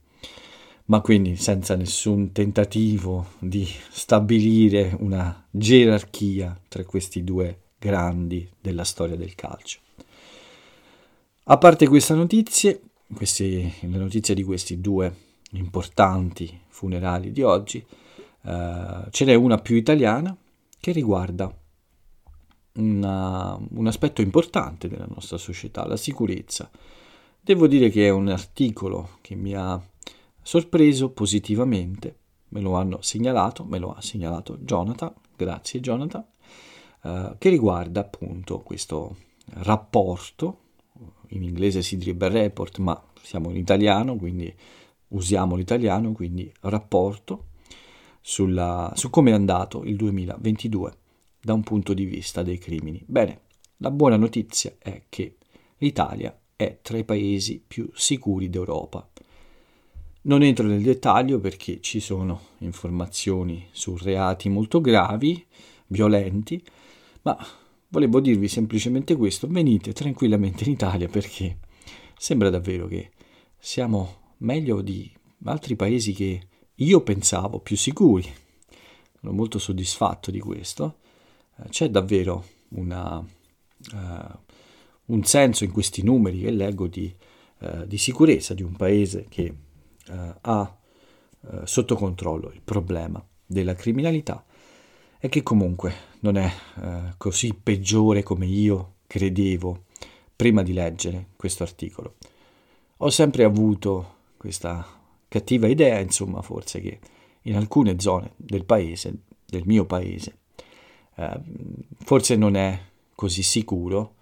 ma 0.89 1.01
quindi 1.01 1.37
senza 1.37 1.75
nessun 1.77 2.33
tentativo 2.33 3.33
di 3.39 3.67
stabilire 3.91 4.97
una 4.99 5.47
gerarchia 5.51 6.59
tra 6.67 6.85
questi 6.85 7.25
due 7.25 7.73
grandi 7.79 8.49
della 8.59 8.85
storia 8.85 9.17
del 9.17 9.35
calcio. 9.35 9.81
A 11.45 11.59
parte 11.59 11.87
queste 11.87 12.15
notizie, 12.15 12.81
queste, 13.15 13.73
le 13.81 13.99
notizie 13.99 14.35
di 14.35 14.43
questi 14.43 14.81
due 14.81 15.15
importanti 15.53 16.59
funerali 16.69 17.33
di 17.33 17.43
oggi, 17.43 17.85
eh, 18.43 19.05
ce 19.11 19.25
n'è 19.25 19.35
una 19.35 19.59
più 19.59 19.77
italiana 19.77 20.35
che 20.81 20.93
riguarda 20.93 21.55
una, 22.75 23.59
un 23.73 23.87
aspetto 23.87 24.23
importante 24.23 24.89
della 24.89 25.09
nostra 25.09 25.37
società, 25.37 25.87
la 25.87 25.97
sicurezza. 25.97 26.71
Devo 27.41 27.67
dire 27.67 27.91
che 27.91 28.07
è 28.07 28.11
un 28.11 28.29
articolo 28.29 29.19
che 29.21 29.35
mi 29.35 29.55
ha 29.55 29.81
sorpreso 30.49 31.11
positivamente, 31.11 32.17
me 32.49 32.63
lo 32.63 32.73
hanno 32.77 33.03
segnalato, 33.03 33.67
me 33.67 33.79
lo 33.79 33.93
ha 33.93 34.01
segnalato 34.01 34.57
Jonathan, 34.57 35.13
grazie 35.37 35.79
Jonathan, 35.79 36.25
eh, 37.03 37.35
che 37.37 37.51
riguarda 37.51 38.01
appunto 38.01 38.61
questo 38.61 39.15
rapporto, 39.57 40.61
in 41.29 41.43
inglese 41.43 41.83
si 41.83 41.99
direbbe 41.99 42.29
report, 42.29 42.79
ma 42.79 42.99
siamo 43.21 43.51
in 43.51 43.57
italiano, 43.57 44.17
quindi 44.17 44.51
usiamo 45.09 45.55
l'italiano, 45.55 46.13
quindi 46.13 46.51
rapporto 46.61 47.49
sulla, 48.23 48.91
su 48.95 49.11
come 49.11 49.33
è 49.33 49.35
andato 49.35 49.85
il 49.85 49.97
2022 49.97 50.97
da 51.43 51.53
un 51.53 51.63
punto 51.63 51.93
di 51.93 52.07
vista 52.07 52.43
dei 52.43 52.57
crimini. 52.57 53.05
Bene, 53.07 53.43
la 53.77 53.91
buona 53.91 54.17
notizia 54.17 54.73
è 54.79 55.03
che 55.11 55.37
l'Italia 55.77 56.35
è 56.57 56.79
tra 56.81 56.97
i 56.97 57.05
paesi 57.05 57.63
più 57.69 57.91
sicuri 57.93 58.49
d'Europa. 58.49 59.11
Non 60.29 60.43
entro 60.43 60.67
nel 60.67 60.83
dettaglio 60.83 61.41
perché 61.41 61.81
ci 61.81 62.01
sono 62.01 62.49
informazioni 62.59 63.67
su 63.71 63.97
reati 63.97 64.51
molto 64.51 64.83
gravi, 64.83 65.43
violenti, 65.87 66.63
ma 67.23 67.35
volevo 67.89 68.21
dirvi 68.21 68.47
semplicemente 68.47 69.17
questo, 69.17 69.47
venite 69.49 69.95
tranquillamente 69.95 70.65
in 70.65 70.73
Italia 70.73 71.09
perché 71.09 71.61
sembra 72.19 72.51
davvero 72.51 72.87
che 72.87 73.11
siamo 73.59 74.35
meglio 74.39 74.83
di 74.83 75.11
altri 75.45 75.77
paesi 75.77 76.13
che 76.13 76.43
io 76.75 77.01
pensavo 77.01 77.61
più 77.61 77.79
sicuri. 77.79 78.31
Sono 79.19 79.33
molto 79.33 79.59
soddisfatto 79.59 80.31
di 80.31 80.41
questo. 80.41 80.99
Eh, 81.57 81.71
c'è 81.71 81.89
davvero 81.89 82.45
una, 82.73 83.17
uh, 83.19 84.39
un 85.07 85.25
senso 85.25 85.65
in 85.65 85.73
questi 85.73 86.03
numeri 86.03 86.41
che 86.41 86.51
leggo 86.51 86.87
di, 86.87 87.11
uh, 87.61 87.87
di 87.87 87.97
sicurezza 87.97 88.53
di 88.53 88.63
un 88.63 88.77
paese 88.77 89.25
che 89.31 89.55
eh, 90.09 90.35
ha 90.41 90.77
eh, 91.41 91.61
sotto 91.65 91.95
controllo 91.95 92.51
il 92.51 92.61
problema 92.63 93.25
della 93.47 93.75
criminalità 93.75 94.45
e 95.19 95.29
che 95.29 95.43
comunque 95.43 95.93
non 96.21 96.37
è 96.37 96.53
eh, 96.81 97.15
così 97.17 97.55
peggiore 97.55 98.23
come 98.23 98.47
io 98.47 98.95
credevo 99.07 99.85
prima 100.35 100.63
di 100.63 100.73
leggere 100.73 101.31
questo 101.37 101.63
articolo. 101.63 102.17
Ho 102.99 103.11
sempre 103.11 103.45
avuto 103.45 104.17
questa 104.37 104.87
cattiva 105.29 105.67
idea, 105.67 105.99
insomma, 105.99 106.43
forse 106.43 106.81
che 106.81 107.01
in 107.43 107.57
alcune 107.57 107.99
zone 107.99 108.33
del 108.37 108.65
paese, 108.65 109.15
del 109.45 109.63
mio 109.67 109.85
paese, 109.85 110.39
eh, 111.17 111.41
forse 111.99 112.37
non 112.37 112.55
è 112.55 112.81
così 113.15 113.43
sicuro, 113.43 114.15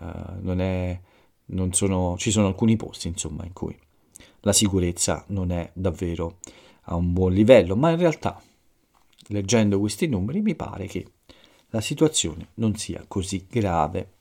eh, 0.00 0.06
non 0.40 0.60
è, 0.60 0.98
non 1.46 1.72
sono, 1.72 2.16
ci 2.16 2.30
sono 2.30 2.46
alcuni 2.46 2.76
posti, 2.76 3.08
insomma, 3.08 3.44
in 3.44 3.52
cui 3.52 3.76
la 4.40 4.52
sicurezza 4.52 5.24
non 5.28 5.50
è 5.50 5.70
davvero 5.74 6.38
a 6.84 6.94
un 6.94 7.12
buon 7.12 7.32
livello, 7.32 7.76
ma 7.76 7.90
in 7.90 7.98
realtà, 7.98 8.40
leggendo 9.28 9.78
questi 9.78 10.06
numeri, 10.06 10.40
mi 10.40 10.54
pare 10.54 10.86
che 10.86 11.06
la 11.68 11.80
situazione 11.80 12.48
non 12.54 12.74
sia 12.76 13.04
così 13.06 13.46
grave. 13.48 14.14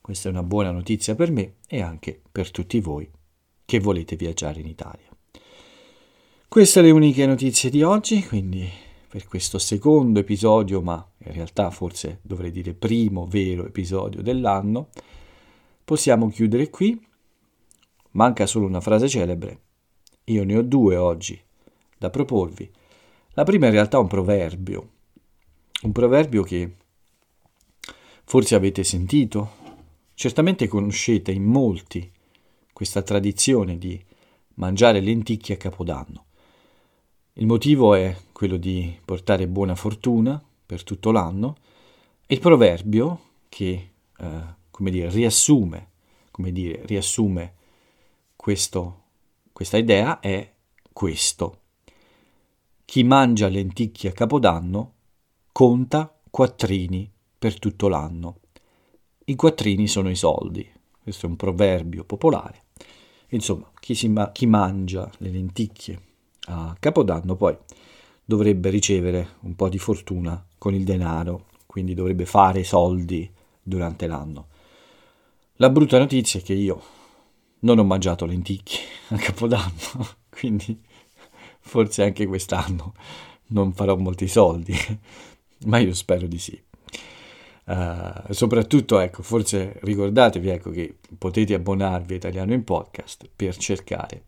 Questa 0.00 0.28
è 0.28 0.32
una 0.32 0.42
buona 0.42 0.70
notizia 0.70 1.14
per 1.14 1.30
me 1.30 1.54
e 1.68 1.80
anche 1.82 2.20
per 2.30 2.50
tutti 2.50 2.80
voi 2.80 3.08
che 3.64 3.78
volete 3.78 4.16
viaggiare 4.16 4.60
in 4.60 4.66
Italia. 4.66 5.08
Queste 6.48 6.80
le 6.82 6.90
uniche 6.90 7.26
notizie 7.26 7.70
di 7.70 7.82
oggi, 7.82 8.26
quindi 8.26 8.68
per 9.08 9.28
questo 9.28 9.58
secondo 9.58 10.18
episodio, 10.18 10.80
ma 10.80 11.04
in 11.18 11.32
realtà 11.32 11.70
forse 11.70 12.18
dovrei 12.22 12.50
dire 12.50 12.74
primo 12.74 13.26
vero 13.26 13.66
episodio 13.66 14.22
dell'anno, 14.22 14.88
possiamo 15.84 16.28
chiudere 16.28 16.70
qui 16.70 17.00
Manca 18.12 18.46
solo 18.46 18.66
una 18.66 18.80
frase 18.80 19.08
celebre. 19.08 19.60
Io 20.24 20.44
ne 20.44 20.56
ho 20.56 20.62
due 20.62 20.96
oggi 20.96 21.40
da 21.96 22.10
proporvi. 22.10 22.70
La 23.34 23.44
prima 23.44 23.66
in 23.66 23.72
realtà 23.72 23.98
è 23.98 24.00
un 24.00 24.08
proverbio, 24.08 24.88
un 25.82 25.92
proverbio 25.92 26.42
che 26.42 26.74
forse 28.24 28.54
avete 28.54 28.84
sentito, 28.84 29.52
certamente 30.14 30.68
conoscete 30.68 31.32
in 31.32 31.44
molti 31.44 32.10
questa 32.72 33.02
tradizione 33.02 33.78
di 33.78 34.02
mangiare 34.54 35.00
lenticchie 35.00 35.54
a 35.54 35.58
Capodanno. 35.58 36.24
Il 37.34 37.46
motivo 37.46 37.94
è 37.94 38.16
quello 38.32 38.56
di 38.56 38.98
portare 39.04 39.46
buona 39.46 39.74
fortuna 39.74 40.42
per 40.66 40.82
tutto 40.82 41.10
l'anno 41.10 41.56
il 42.30 42.38
proverbio 42.38 43.20
che, 43.48 43.90
eh, 44.16 44.40
come 44.70 44.90
dire, 44.92 45.10
riassume, 45.10 45.88
come 46.30 46.52
dire, 46.52 46.82
riassume 46.86 47.54
questo, 48.50 49.02
questa 49.52 49.76
idea 49.76 50.18
è 50.18 50.52
questo. 50.92 51.58
Chi 52.84 53.04
mangia 53.04 53.46
lenticchie 53.46 54.10
a 54.10 54.12
Capodanno 54.12 54.94
conta 55.52 56.12
quattrini 56.28 57.08
per 57.38 57.60
tutto 57.60 57.86
l'anno. 57.86 58.40
I 59.26 59.36
quattrini 59.36 59.86
sono 59.86 60.10
i 60.10 60.16
soldi, 60.16 60.68
questo 61.00 61.26
è 61.26 61.28
un 61.28 61.36
proverbio 61.36 62.02
popolare. 62.02 62.64
Insomma, 63.28 63.70
chi, 63.78 64.08
ma- 64.08 64.32
chi 64.32 64.46
mangia 64.46 65.08
le 65.18 65.30
lenticchie 65.30 66.00
a 66.46 66.74
Capodanno 66.76 67.36
poi 67.36 67.56
dovrebbe 68.24 68.68
ricevere 68.68 69.36
un 69.42 69.54
po' 69.54 69.68
di 69.68 69.78
fortuna 69.78 70.44
con 70.58 70.74
il 70.74 70.82
denaro, 70.82 71.50
quindi 71.66 71.94
dovrebbe 71.94 72.26
fare 72.26 72.64
soldi 72.64 73.30
durante 73.62 74.08
l'anno. 74.08 74.48
La 75.54 75.70
brutta 75.70 75.98
notizia 75.98 76.40
è 76.40 76.42
che 76.42 76.54
io 76.54 76.98
non 77.60 77.78
ho 77.78 77.84
mangiato 77.84 78.26
lenticchie 78.26 78.80
a 79.08 79.16
Capodanno, 79.16 80.08
quindi 80.30 80.80
forse 81.60 82.02
anche 82.02 82.26
quest'anno 82.26 82.94
non 83.48 83.72
farò 83.72 83.96
molti 83.96 84.28
soldi, 84.28 84.74
ma 85.66 85.78
io 85.78 85.94
spero 85.94 86.26
di 86.26 86.38
sì. 86.38 86.60
Uh, 87.64 88.32
soprattutto, 88.32 88.98
ecco, 88.98 89.22
forse 89.22 89.78
ricordatevi 89.82 90.48
ecco, 90.48 90.70
che 90.70 90.96
potete 91.16 91.54
abbonarvi 91.54 92.14
a 92.14 92.16
Italiano 92.16 92.52
in 92.52 92.64
Podcast 92.64 93.28
per 93.34 93.56
cercare 93.56 94.24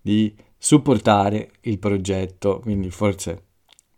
di 0.00 0.34
supportare 0.56 1.52
il 1.62 1.78
progetto, 1.78 2.58
quindi 2.60 2.90
forse 2.90 3.44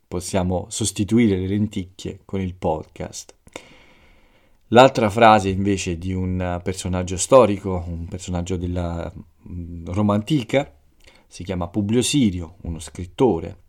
possiamo 0.06 0.66
sostituire 0.68 1.36
le 1.38 1.46
lenticchie 1.46 2.20
con 2.24 2.40
il 2.40 2.54
podcast. 2.54 3.34
L'altra 4.72 5.10
frase 5.10 5.50
invece 5.50 5.98
di 5.98 6.14
un 6.14 6.58
personaggio 6.62 7.18
storico, 7.18 7.84
un 7.86 8.06
personaggio 8.08 8.56
della 8.56 9.12
mm, 9.48 9.88
Roma 9.88 10.14
antica, 10.14 10.74
si 11.26 11.44
chiama 11.44 11.68
Publio 11.68 12.00
Sirio, 12.00 12.56
uno 12.62 12.78
scrittore, 12.78 13.64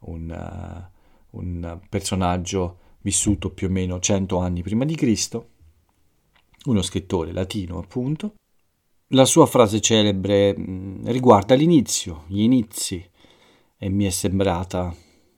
un, 0.00 0.28
uh, 0.28 1.38
un 1.38 1.80
personaggio 1.88 2.78
vissuto 3.02 3.50
più 3.50 3.68
o 3.68 3.70
meno 3.70 4.00
100 4.00 4.38
anni 4.38 4.62
prima 4.62 4.84
di 4.84 4.96
Cristo, 4.96 5.48
uno 6.64 6.82
scrittore 6.82 7.32
latino 7.32 7.78
appunto, 7.78 8.34
la 9.12 9.24
sua 9.26 9.46
frase 9.46 9.80
celebre 9.80 10.56
mm, 10.58 11.06
riguarda 11.06 11.54
l'inizio, 11.54 12.24
gli 12.26 12.40
inizi, 12.40 13.08
e 13.78 13.88
mi 13.88 14.04
è 14.04 14.10
sembrata 14.10 14.92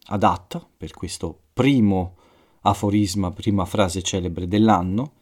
adatta 0.07 0.67
per 0.75 0.93
questo 0.93 1.39
primo 1.53 2.17
aforisma, 2.63 3.31
prima 3.31 3.65
frase 3.65 4.03
celebre 4.03 4.49
dell'anno, 4.49 5.15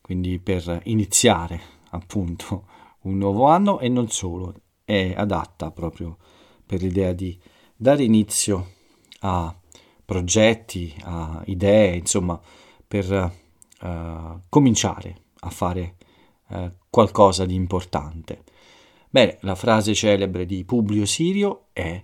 quindi 0.00 0.38
per 0.38 0.80
iniziare 0.84 1.60
appunto 1.90 2.66
un 3.02 3.16
nuovo 3.18 3.46
anno 3.46 3.80
e 3.80 3.88
non 3.88 4.08
solo, 4.08 4.54
è 4.84 5.14
adatta 5.16 5.70
proprio 5.70 6.16
per 6.64 6.82
l'idea 6.82 7.12
di 7.12 7.38
dare 7.76 8.02
inizio 8.02 8.72
a 9.20 9.54
progetti, 10.04 10.94
a 11.02 11.42
idee, 11.46 11.96
insomma, 11.96 12.38
per 12.86 13.32
uh, 13.80 14.40
cominciare 14.48 15.22
a 15.40 15.50
fare 15.50 15.96
uh, 16.48 16.70
qualcosa 16.90 17.46
di 17.46 17.54
importante. 17.54 18.44
Bene, 19.08 19.38
la 19.40 19.54
frase 19.54 19.94
celebre 19.94 20.44
di 20.44 20.64
Publio 20.64 21.06
Sirio 21.06 21.68
è 21.72 22.02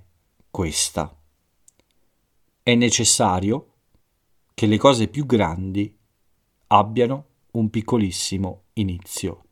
questa. 0.51 1.15
È 2.63 2.75
necessario 2.75 3.70
che 4.61 4.67
le 4.67 4.77
cose 4.77 5.09
più 5.09 5.25
grandi 5.25 5.91
abbiano 6.67 7.25
un 7.53 7.71
piccolissimo 7.71 8.65
inizio. 8.75 9.45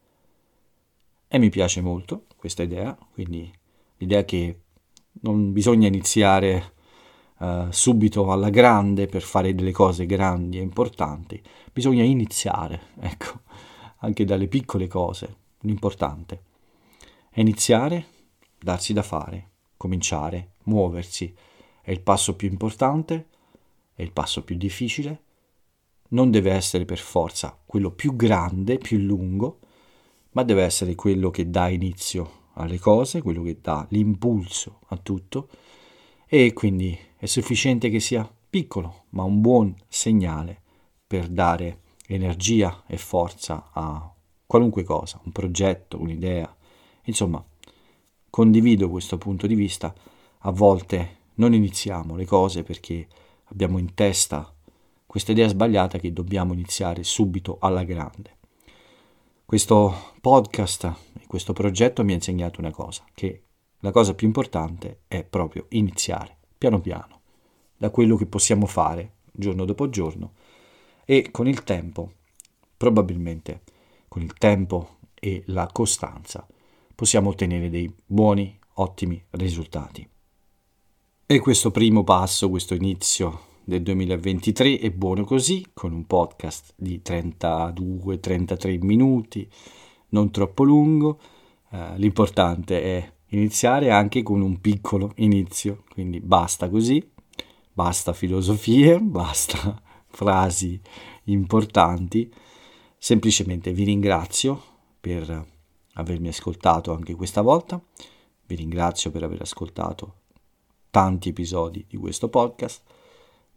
E 1.26 1.38
mi 1.38 1.48
piace 1.48 1.80
molto 1.80 2.26
questa 2.36 2.62
idea, 2.62 2.94
quindi 3.14 3.50
l'idea 3.96 4.26
che 4.26 4.60
non 5.22 5.54
bisogna 5.54 5.86
iniziare 5.86 6.74
uh, 7.38 7.70
subito 7.70 8.30
alla 8.30 8.50
grande 8.50 9.06
per 9.06 9.22
fare 9.22 9.54
delle 9.54 9.72
cose 9.72 10.04
grandi 10.04 10.58
e 10.58 10.60
importanti, 10.60 11.42
bisogna 11.72 12.02
iniziare, 12.02 12.88
ecco, 13.00 13.40
anche 14.00 14.26
dalle 14.26 14.46
piccole 14.46 14.88
cose, 14.88 15.36
l'importante. 15.60 16.42
È 17.30 17.40
iniziare, 17.40 18.04
darsi 18.58 18.92
da 18.92 19.02
fare, 19.02 19.52
cominciare, 19.78 20.56
muoversi, 20.64 21.34
è 21.80 21.92
il 21.92 22.02
passo 22.02 22.36
più 22.36 22.50
importante, 22.50 23.28
è 23.98 24.02
il 24.02 24.12
passo 24.12 24.44
più 24.44 24.56
difficile, 24.56 25.22
non 26.10 26.30
deve 26.30 26.52
essere 26.52 26.84
per 26.84 26.98
forza 26.98 27.58
quello 27.66 27.90
più 27.90 28.14
grande, 28.14 28.78
più 28.78 28.96
lungo, 28.98 29.58
ma 30.30 30.44
deve 30.44 30.62
essere 30.62 30.94
quello 30.94 31.30
che 31.30 31.50
dà 31.50 31.68
inizio 31.68 32.50
alle 32.52 32.78
cose, 32.78 33.22
quello 33.22 33.42
che 33.42 33.58
dà 33.60 33.84
l'impulso 33.90 34.78
a 34.90 34.98
tutto 34.98 35.48
e 36.28 36.52
quindi 36.52 36.96
è 37.16 37.26
sufficiente 37.26 37.90
che 37.90 37.98
sia 37.98 38.30
piccolo, 38.48 39.06
ma 39.10 39.24
un 39.24 39.40
buon 39.40 39.74
segnale 39.88 40.62
per 41.04 41.26
dare 41.26 41.80
energia 42.06 42.84
e 42.86 42.98
forza 42.98 43.70
a 43.72 44.14
qualunque 44.46 44.84
cosa, 44.84 45.20
un 45.24 45.32
progetto, 45.32 46.00
un'idea. 46.00 46.56
Insomma, 47.06 47.44
condivido 48.30 48.88
questo 48.88 49.18
punto 49.18 49.48
di 49.48 49.56
vista. 49.56 49.92
A 50.42 50.52
volte 50.52 51.16
non 51.34 51.52
iniziamo 51.52 52.14
le 52.14 52.26
cose 52.26 52.62
perché 52.62 53.08
abbiamo 53.50 53.78
in 53.78 53.94
testa 53.94 54.52
questa 55.06 55.32
idea 55.32 55.48
sbagliata 55.48 55.98
che 55.98 56.12
dobbiamo 56.12 56.52
iniziare 56.52 57.02
subito 57.02 57.56
alla 57.60 57.84
grande. 57.84 58.36
Questo 59.44 60.12
podcast 60.20 60.84
e 61.18 61.26
questo 61.26 61.54
progetto 61.54 62.04
mi 62.04 62.12
ha 62.12 62.16
insegnato 62.16 62.60
una 62.60 62.70
cosa, 62.70 63.04
che 63.14 63.44
la 63.80 63.90
cosa 63.90 64.14
più 64.14 64.26
importante 64.26 65.00
è 65.08 65.24
proprio 65.24 65.66
iniziare, 65.70 66.36
piano 66.58 66.80
piano, 66.80 67.20
da 67.76 67.90
quello 67.90 68.16
che 68.16 68.26
possiamo 68.26 68.66
fare 68.66 69.14
giorno 69.32 69.64
dopo 69.64 69.88
giorno 69.88 70.32
e 71.04 71.30
con 71.30 71.46
il 71.46 71.64
tempo, 71.64 72.12
probabilmente 72.76 73.62
con 74.08 74.20
il 74.20 74.34
tempo 74.34 74.98
e 75.14 75.42
la 75.46 75.68
costanza, 75.72 76.46
possiamo 76.94 77.30
ottenere 77.30 77.70
dei 77.70 77.90
buoni, 78.04 78.58
ottimi 78.74 79.24
risultati. 79.30 80.06
E 81.30 81.40
questo 81.40 81.70
primo 81.70 82.04
passo, 82.04 82.48
questo 82.48 82.72
inizio 82.72 83.40
del 83.62 83.82
2023 83.82 84.78
è 84.78 84.90
buono 84.90 85.24
così, 85.24 85.62
con 85.74 85.92
un 85.92 86.06
podcast 86.06 86.72
di 86.74 87.02
32-33 87.04 88.82
minuti, 88.82 89.46
non 90.08 90.30
troppo 90.30 90.64
lungo. 90.64 91.20
Uh, 91.68 91.96
l'importante 91.96 92.82
è 92.82 93.12
iniziare 93.26 93.90
anche 93.90 94.22
con 94.22 94.40
un 94.40 94.58
piccolo 94.58 95.12
inizio, 95.16 95.84
quindi 95.90 96.18
basta 96.20 96.70
così, 96.70 97.06
basta 97.74 98.14
filosofie, 98.14 98.96
basta 99.04 99.82
frasi 100.06 100.80
importanti. 101.24 102.32
Semplicemente 102.96 103.74
vi 103.74 103.84
ringrazio 103.84 104.62
per 104.98 105.46
avermi 105.92 106.28
ascoltato 106.28 106.94
anche 106.94 107.14
questa 107.14 107.42
volta, 107.42 107.78
vi 108.46 108.54
ringrazio 108.54 109.10
per 109.10 109.24
aver 109.24 109.42
ascoltato 109.42 110.17
tanti 110.90 111.30
episodi 111.30 111.84
di 111.88 111.96
questo 111.96 112.28
podcast 112.28 112.82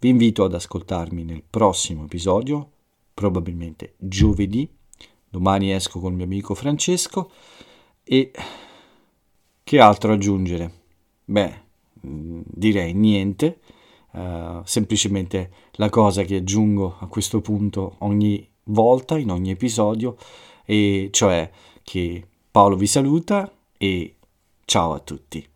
vi 0.02 0.10
invito 0.10 0.44
ad 0.44 0.56
ascoltarmi 0.56 1.24
nel 1.24 1.44
prossimo 1.48 2.06
episodio, 2.06 2.72
probabilmente 3.13 3.94
giovedì. 3.98 4.67
Domani 5.30 5.72
esco 5.72 6.00
con 6.00 6.10
il 6.10 6.15
mio 6.17 6.26
amico 6.26 6.56
Francesco 6.56 7.30
e 8.04 8.32
che 9.63 9.80
altro 9.80 10.13
aggiungere? 10.13 10.72
Beh, 11.24 11.62
mm, 12.04 12.41
direi 12.46 12.94
niente, 12.94 13.60
uh, 14.13 14.62
semplicemente 14.63 15.52
la 15.74 15.89
cosa 15.89 16.24
che 16.24 16.38
aggiungo 16.38 16.98
a 17.00 17.06
questo 17.06 17.39
punto 17.39 17.98
ogni 18.00 18.50
volta, 18.63 19.20
in 19.20 19.30
ogni 19.30 19.52
episodio, 19.52 20.17
e 20.65 21.10
cioè 21.12 21.48
che 21.84 22.26
Paolo 22.50 22.76
vi 22.76 22.88
saluta 22.88 23.54
e 23.78 24.15
ciao 24.65 24.94
a 24.94 25.00
tutti. 25.00 25.51